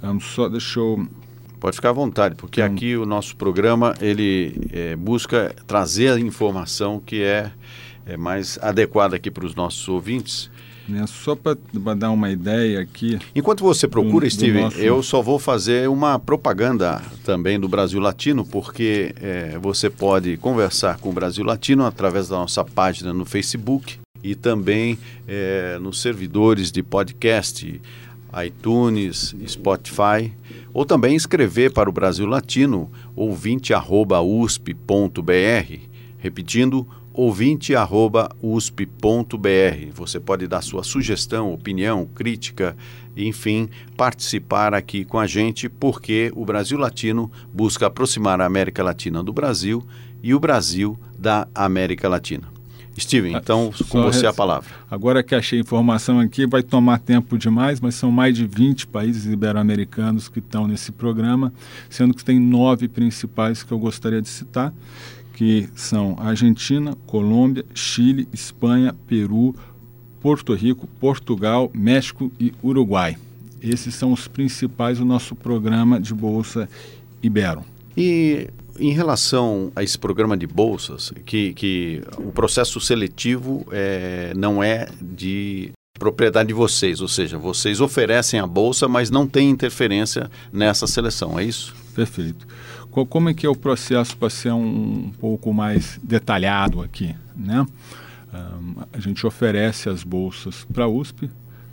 Um, 0.02 0.20
só 0.20 0.48
deixa 0.48 0.78
eu 0.78 1.06
Pode 1.58 1.76
ficar 1.76 1.90
à 1.90 1.92
vontade, 1.92 2.34
porque 2.34 2.60
hum. 2.60 2.66
aqui 2.66 2.96
o 2.96 3.06
nosso 3.06 3.36
programa 3.36 3.94
ele 4.00 4.68
é, 4.72 4.96
busca 4.96 5.54
trazer 5.66 6.12
a 6.12 6.20
informação 6.20 7.00
que 7.04 7.22
é, 7.22 7.50
é 8.04 8.16
mais 8.16 8.58
adequada 8.60 9.16
aqui 9.16 9.30
para 9.30 9.46
os 9.46 9.54
nossos 9.54 9.88
ouvintes. 9.88 10.50
É, 10.94 11.04
só 11.06 11.34
para 11.34 11.56
dar 11.94 12.12
uma 12.12 12.30
ideia 12.30 12.80
aqui. 12.80 13.18
Enquanto 13.34 13.64
você 13.64 13.88
procura, 13.88 14.26
do, 14.26 14.30
Steven, 14.30 14.64
nosso... 14.64 14.78
eu 14.78 15.02
só 15.02 15.20
vou 15.20 15.38
fazer 15.38 15.88
uma 15.88 16.18
propaganda 16.18 17.02
também 17.24 17.58
do 17.58 17.68
Brasil 17.68 17.98
Latino, 17.98 18.44
porque 18.44 19.12
é, 19.20 19.58
você 19.58 19.90
pode 19.90 20.36
conversar 20.36 20.98
com 20.98 21.10
o 21.10 21.12
Brasil 21.12 21.44
Latino 21.44 21.84
através 21.84 22.28
da 22.28 22.36
nossa 22.36 22.64
página 22.64 23.12
no 23.12 23.24
Facebook 23.24 23.98
e 24.22 24.34
também 24.34 24.96
é, 25.26 25.78
nos 25.80 26.00
servidores 26.00 26.70
de 26.70 26.82
podcast 26.82 27.80
iTunes, 28.44 29.34
Spotify, 29.46 30.32
ou 30.72 30.84
também 30.84 31.16
escrever 31.16 31.72
para 31.72 31.88
o 31.88 31.92
Brasil 31.92 32.26
Latino, 32.26 32.90
ouvinte.usp.br, 33.14 35.80
repetindo, 36.18 36.86
ouvinte.usp.br. 37.12 39.92
Você 39.94 40.20
pode 40.20 40.46
dar 40.46 40.62
sua 40.62 40.82
sugestão, 40.82 41.52
opinião, 41.52 42.04
crítica, 42.04 42.76
enfim, 43.16 43.70
participar 43.96 44.74
aqui 44.74 45.04
com 45.04 45.18
a 45.18 45.26
gente, 45.26 45.68
porque 45.68 46.30
o 46.36 46.44
Brasil 46.44 46.78
Latino 46.78 47.30
busca 47.52 47.86
aproximar 47.86 48.40
a 48.40 48.44
América 48.44 48.82
Latina 48.82 49.22
do 49.22 49.32
Brasil 49.32 49.82
e 50.22 50.34
o 50.34 50.40
Brasil 50.40 50.98
da 51.18 51.48
América 51.54 52.08
Latina. 52.08 52.55
Steven, 52.98 53.34
ah, 53.34 53.40
então 53.42 53.70
com 53.88 54.02
você 54.02 54.26
a 54.26 54.32
palavra. 54.32 54.70
Agora 54.90 55.22
que 55.22 55.34
achei 55.34 55.60
informação 55.60 56.18
aqui, 56.18 56.46
vai 56.46 56.62
tomar 56.62 56.98
tempo 56.98 57.36
demais, 57.36 57.80
mas 57.80 57.94
são 57.94 58.10
mais 58.10 58.34
de 58.34 58.46
20 58.46 58.86
países 58.86 59.26
ibero-americanos 59.26 60.28
que 60.28 60.38
estão 60.38 60.66
nesse 60.66 60.90
programa, 60.92 61.52
sendo 61.90 62.14
que 62.14 62.24
tem 62.24 62.40
nove 62.40 62.88
principais 62.88 63.62
que 63.62 63.72
eu 63.72 63.78
gostaria 63.78 64.22
de 64.22 64.28
citar, 64.28 64.72
que 65.34 65.68
são 65.74 66.16
Argentina, 66.18 66.96
Colômbia, 67.06 67.64
Chile, 67.74 68.26
Espanha, 68.32 68.94
Peru, 69.06 69.54
Porto 70.20 70.54
Rico, 70.54 70.86
Portugal, 70.98 71.70
México 71.74 72.32
e 72.40 72.52
Uruguai. 72.62 73.16
Esses 73.60 73.94
são 73.94 74.12
os 74.12 74.26
principais 74.26 74.98
do 74.98 75.04
nosso 75.04 75.34
programa 75.34 76.00
de 76.00 76.14
Bolsa 76.14 76.68
Ibero. 77.22 77.64
E 77.96 78.48
em 78.78 78.92
relação 78.92 79.72
a 79.74 79.82
esse 79.82 79.98
programa 79.98 80.36
de 80.36 80.46
bolsas, 80.46 81.12
que, 81.24 81.54
que 81.54 82.02
o 82.18 82.30
processo 82.30 82.78
seletivo 82.80 83.66
é, 83.70 84.32
não 84.36 84.62
é 84.62 84.86
de 85.00 85.72
propriedade 85.98 86.48
de 86.48 86.54
vocês, 86.54 87.00
ou 87.00 87.08
seja, 87.08 87.38
vocês 87.38 87.80
oferecem 87.80 88.38
a 88.38 88.46
bolsa, 88.46 88.86
mas 88.86 89.10
não 89.10 89.26
tem 89.26 89.48
interferência 89.48 90.30
nessa 90.52 90.86
seleção, 90.86 91.38
é 91.38 91.44
isso? 91.44 91.74
Perfeito. 91.94 92.46
Como 92.90 93.28
é 93.28 93.34
que 93.34 93.46
é 93.46 93.48
o 93.48 93.56
processo 93.56 94.16
para 94.16 94.30
ser 94.30 94.52
um, 94.52 95.10
pouco 95.18 95.52
mais 95.52 95.98
detalhado 96.02 96.82
aqui, 96.82 97.14
né? 97.34 97.66
Um, 98.32 98.82
a 98.92 99.00
gente 99.00 99.26
oferece 99.26 99.88
as 99.88 100.02
bolsas 100.02 100.66
para 100.72 100.84
a 100.84 100.88
USP, 100.88 101.30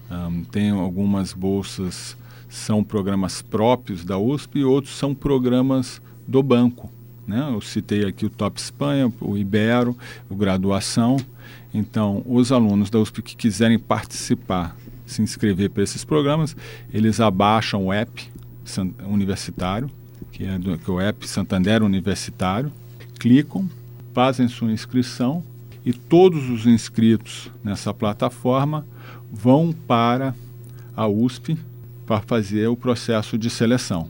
um, 0.10 0.44
tem 0.46 0.70
algumas 0.70 1.34
bolsas 1.34 2.16
são 2.54 2.84
programas 2.84 3.42
próprios 3.42 4.06
da 4.06 4.18
USP 4.18 4.60
e 4.60 4.64
outros 4.64 4.96
são 4.96 5.16
programas 5.16 6.00
do 6.28 6.42
banco. 6.42 6.92
Né? 7.28 7.50
Eu 7.52 7.62
citei 7.62 8.06
aqui 8.06 8.26
o 8.26 8.30
Top 8.30 8.60
Espanha, 8.60 9.12
o 9.22 9.38
Ibero, 9.38 9.98
o 10.30 10.36
Graduação. 10.36 11.18
Então, 11.74 12.24
os 12.26 12.52
alunos 12.52 12.90
da 12.90 13.00
USP 13.00 13.22
que 13.22 13.36
quiserem 13.36 13.80
participar, 13.80 14.76
se 15.06 15.22
inscrever 15.22 15.70
para 15.70 15.84
esses 15.84 16.04
programas, 16.04 16.56
eles 16.94 17.20
abaixam 17.20 17.86
o 17.86 17.94
app 17.94 18.30
universitário, 19.08 19.90
que 20.32 20.46
é, 20.46 20.58
do, 20.58 20.78
que 20.78 20.90
é 20.90 20.94
o 20.94 21.00
app 21.00 21.28
Santander 21.28 21.84
Universitário, 21.84 22.72
clicam, 23.20 23.70
fazem 24.14 24.48
sua 24.48 24.72
inscrição 24.72 25.44
e 25.86 25.92
todos 25.92 26.50
os 26.50 26.66
inscritos 26.66 27.52
nessa 27.64 27.94
plataforma 27.94 28.86
vão 29.32 29.74
para 29.88 30.36
a 30.96 31.08
USP 31.08 31.58
para 32.06 32.22
fazer 32.22 32.68
o 32.68 32.76
processo 32.76 33.38
de 33.38 33.50
seleção. 33.50 34.10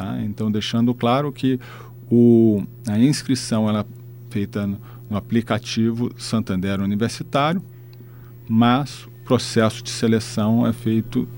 Tá? 0.00 0.18
Então, 0.22 0.50
deixando 0.50 0.94
claro 0.94 1.30
que 1.30 1.60
o, 2.10 2.62
a 2.88 2.98
inscrição 2.98 3.68
ela 3.68 3.80
é 3.80 3.84
feita 4.32 4.66
no, 4.66 4.80
no 5.10 5.16
aplicativo 5.18 6.10
Santander 6.16 6.80
Universitário, 6.80 7.62
mas 8.48 9.04
o 9.04 9.10
processo 9.26 9.82
de 9.82 9.90
seleção 9.90 10.66
é 10.66 10.72
feito 10.72 11.28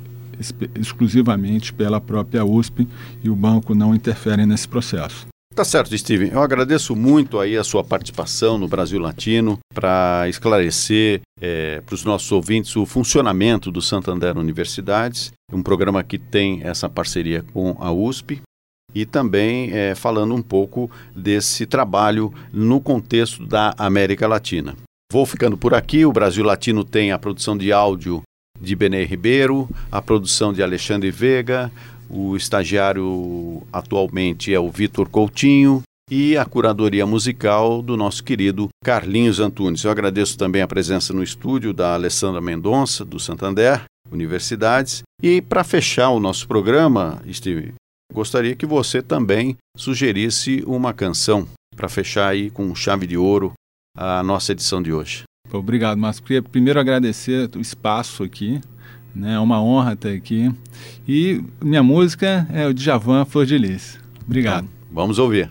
exclusivamente 0.78 1.72
pela 1.74 2.00
própria 2.00 2.44
USP 2.44 2.86
e 3.22 3.28
o 3.28 3.34
banco 3.34 3.74
não 3.74 3.96
interfere 3.96 4.46
nesse 4.46 4.68
processo. 4.68 5.26
Tá 5.52 5.64
certo, 5.64 5.96
Steven. 5.98 6.30
Eu 6.30 6.40
agradeço 6.40 6.94
muito 6.94 7.40
aí 7.40 7.56
a 7.58 7.64
sua 7.64 7.82
participação 7.82 8.56
no 8.56 8.68
Brasil 8.68 9.00
Latino 9.00 9.58
para 9.74 10.26
esclarecer 10.28 11.20
é, 11.40 11.80
para 11.84 11.94
os 11.94 12.04
nossos 12.04 12.30
ouvintes 12.30 12.76
o 12.76 12.86
funcionamento 12.86 13.72
do 13.72 13.82
Santander 13.82 14.38
Universidades, 14.38 15.32
um 15.52 15.62
programa 15.62 16.02
que 16.04 16.16
tem 16.16 16.62
essa 16.62 16.88
parceria 16.88 17.44
com 17.52 17.76
a 17.80 17.92
USP 17.92 18.40
e 18.94 19.06
também 19.06 19.70
é, 19.72 19.94
falando 19.94 20.34
um 20.34 20.42
pouco 20.42 20.90
desse 21.14 21.66
trabalho 21.66 22.32
no 22.52 22.80
contexto 22.80 23.46
da 23.46 23.74
América 23.78 24.26
Latina. 24.26 24.76
Vou 25.12 25.26
ficando 25.26 25.56
por 25.56 25.74
aqui. 25.74 26.06
O 26.06 26.12
Brasil 26.12 26.44
Latino 26.44 26.84
tem 26.84 27.12
a 27.12 27.18
produção 27.18 27.56
de 27.56 27.72
áudio 27.72 28.22
de 28.60 28.76
Benê 28.76 29.04
Ribeiro, 29.04 29.68
a 29.90 30.00
produção 30.00 30.52
de 30.52 30.62
Alexandre 30.62 31.10
Vega, 31.10 31.70
o 32.08 32.36
estagiário 32.36 33.62
atualmente 33.72 34.52
é 34.52 34.60
o 34.60 34.70
Vitor 34.70 35.08
Coutinho 35.08 35.82
e 36.10 36.36
a 36.36 36.44
curadoria 36.44 37.06
musical 37.06 37.80
do 37.80 37.96
nosso 37.96 38.22
querido 38.22 38.68
Carlinhos 38.84 39.40
Antunes. 39.40 39.82
Eu 39.82 39.90
agradeço 39.90 40.36
também 40.36 40.60
a 40.60 40.68
presença 40.68 41.14
no 41.14 41.22
estúdio 41.22 41.72
da 41.72 41.94
Alessandra 41.94 42.40
Mendonça, 42.40 43.02
do 43.02 43.18
Santander, 43.18 43.84
universidades. 44.10 45.02
E 45.22 45.40
para 45.40 45.64
fechar 45.64 46.10
o 46.10 46.20
nosso 46.20 46.46
programa, 46.46 47.22
Steve, 47.32 47.72
gostaria 48.12 48.54
que 48.54 48.66
você 48.66 49.00
também 49.02 49.56
sugerisse 49.76 50.62
uma 50.66 50.92
canção 50.92 51.46
para 51.74 51.88
fechar 51.88 52.28
aí 52.28 52.50
com 52.50 52.74
chave 52.74 53.06
de 53.06 53.16
ouro 53.16 53.52
a 53.96 54.22
nossa 54.22 54.52
edição 54.52 54.82
de 54.82 54.92
hoje. 54.92 55.24
Obrigado, 55.50 55.98
Márcio. 55.98 56.22
Queria 56.22 56.42
primeiro 56.42 56.78
agradecer 56.78 57.50
o 57.56 57.60
espaço 57.60 58.22
aqui. 58.22 58.60
Né? 59.14 59.34
É 59.34 59.38
uma 59.38 59.62
honra 59.62 59.92
estar 59.92 60.10
aqui. 60.10 60.50
E 61.06 61.42
minha 61.60 61.82
música 61.82 62.46
é 62.50 62.66
o 62.66 62.72
Djavan 62.72 63.24
Flor 63.24 63.44
de 63.44 63.58
Lis. 63.58 63.98
Obrigado. 64.24 64.64
Então, 64.64 64.70
vamos 64.90 65.18
ouvir. 65.18 65.50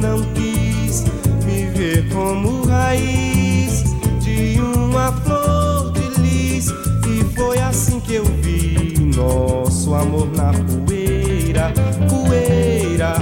não 0.00 0.22
quis 0.34 1.04
me 1.44 1.66
ver 1.66 2.08
como 2.10 2.66
raiz 2.66 3.84
de 4.20 4.60
uma 4.60 5.12
flor 5.12 5.92
de 5.92 6.20
lis. 6.20 6.68
E 7.06 7.24
foi 7.34 7.58
assim 7.58 8.00
que 8.00 8.14
eu 8.14 8.24
vi 8.24 8.96
nosso 9.16 9.94
amor 9.94 10.28
na 10.36 10.52
poeira, 10.52 11.72
poeira, 12.08 13.14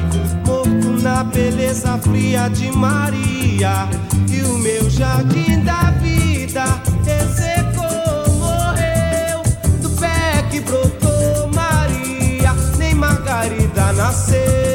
morto 0.46 1.02
na 1.02 1.24
beleza 1.24 1.98
fria 1.98 2.48
de 2.48 2.70
Maria. 2.72 3.88
E 4.28 4.40
o 4.42 4.58
meu 4.58 4.90
jardim 4.90 5.60
da 5.60 5.90
vida 6.02 6.64
ressecou, 7.04 8.34
morreu 8.34 9.42
do 9.80 9.90
pé 10.00 10.44
que 10.50 10.60
brotou 10.60 11.48
Maria, 11.54 12.52
nem 12.78 12.94
Margarida 12.94 13.92
nasceu. 13.92 14.73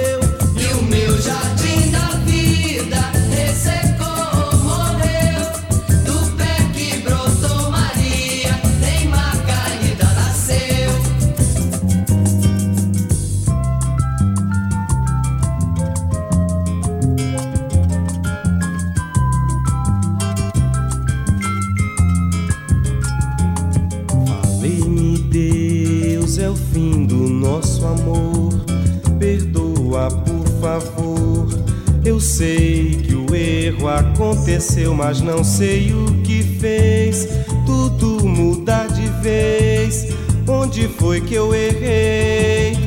Aconteceu, 34.29 34.93
mas 34.93 35.21
não 35.21 35.43
sei 35.43 35.91
o 35.91 36.05
que 36.21 36.43
fez 36.43 37.27
tudo 37.65 38.25
mudar 38.25 38.87
de 38.87 39.07
vez. 39.21 40.07
Onde 40.47 40.87
foi 40.87 41.21
que 41.21 41.33
eu 41.33 41.53
errei? 41.53 42.77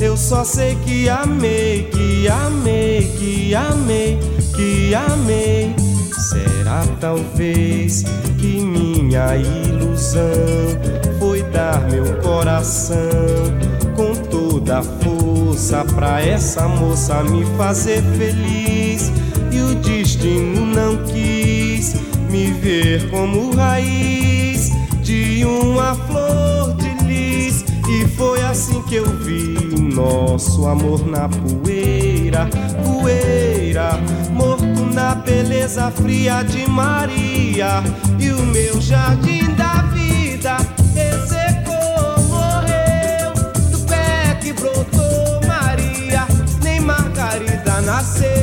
Eu 0.00 0.16
só 0.16 0.44
sei 0.44 0.76
que 0.84 1.08
amei, 1.08 1.88
que 1.92 2.28
amei, 2.28 3.02
que 3.18 3.54
amei, 3.54 4.18
que 4.54 4.94
amei. 4.94 5.74
Será 6.30 6.84
talvez 7.00 8.04
que 8.38 8.60
minha 8.60 9.36
ilusão 9.36 10.22
foi 11.18 11.42
dar 11.44 11.88
meu 11.90 12.16
coração 12.20 13.02
a 14.72 14.82
força 14.82 15.84
pra 15.94 16.22
essa 16.22 16.66
moça 16.66 17.22
me 17.24 17.44
fazer 17.58 18.02
feliz 18.16 19.12
e 19.50 19.60
o 19.60 19.74
destino 19.74 20.64
não 20.64 20.96
quis 21.04 21.94
me 22.30 22.50
ver 22.52 23.10
como 23.10 23.54
raiz 23.54 24.70
de 25.02 25.44
uma 25.44 25.94
flor 25.94 26.74
de 26.76 27.04
lis. 27.04 27.64
E 27.86 28.08
foi 28.16 28.42
assim 28.42 28.80
que 28.84 28.94
eu 28.94 29.04
vi 29.18 29.54
nosso 29.94 30.66
amor 30.66 31.06
na 31.06 31.28
poeira, 31.28 32.48
poeira, 32.82 34.00
morto 34.30 34.86
na 34.94 35.14
beleza 35.14 35.90
fria 35.90 36.42
de 36.42 36.66
Maria. 36.66 37.82
E 38.18 38.30
o 38.30 38.40
meu 38.46 38.80
jardim 38.80 39.54
da 39.54 39.82
vida 39.82 40.01
Nasceu. 48.02 48.42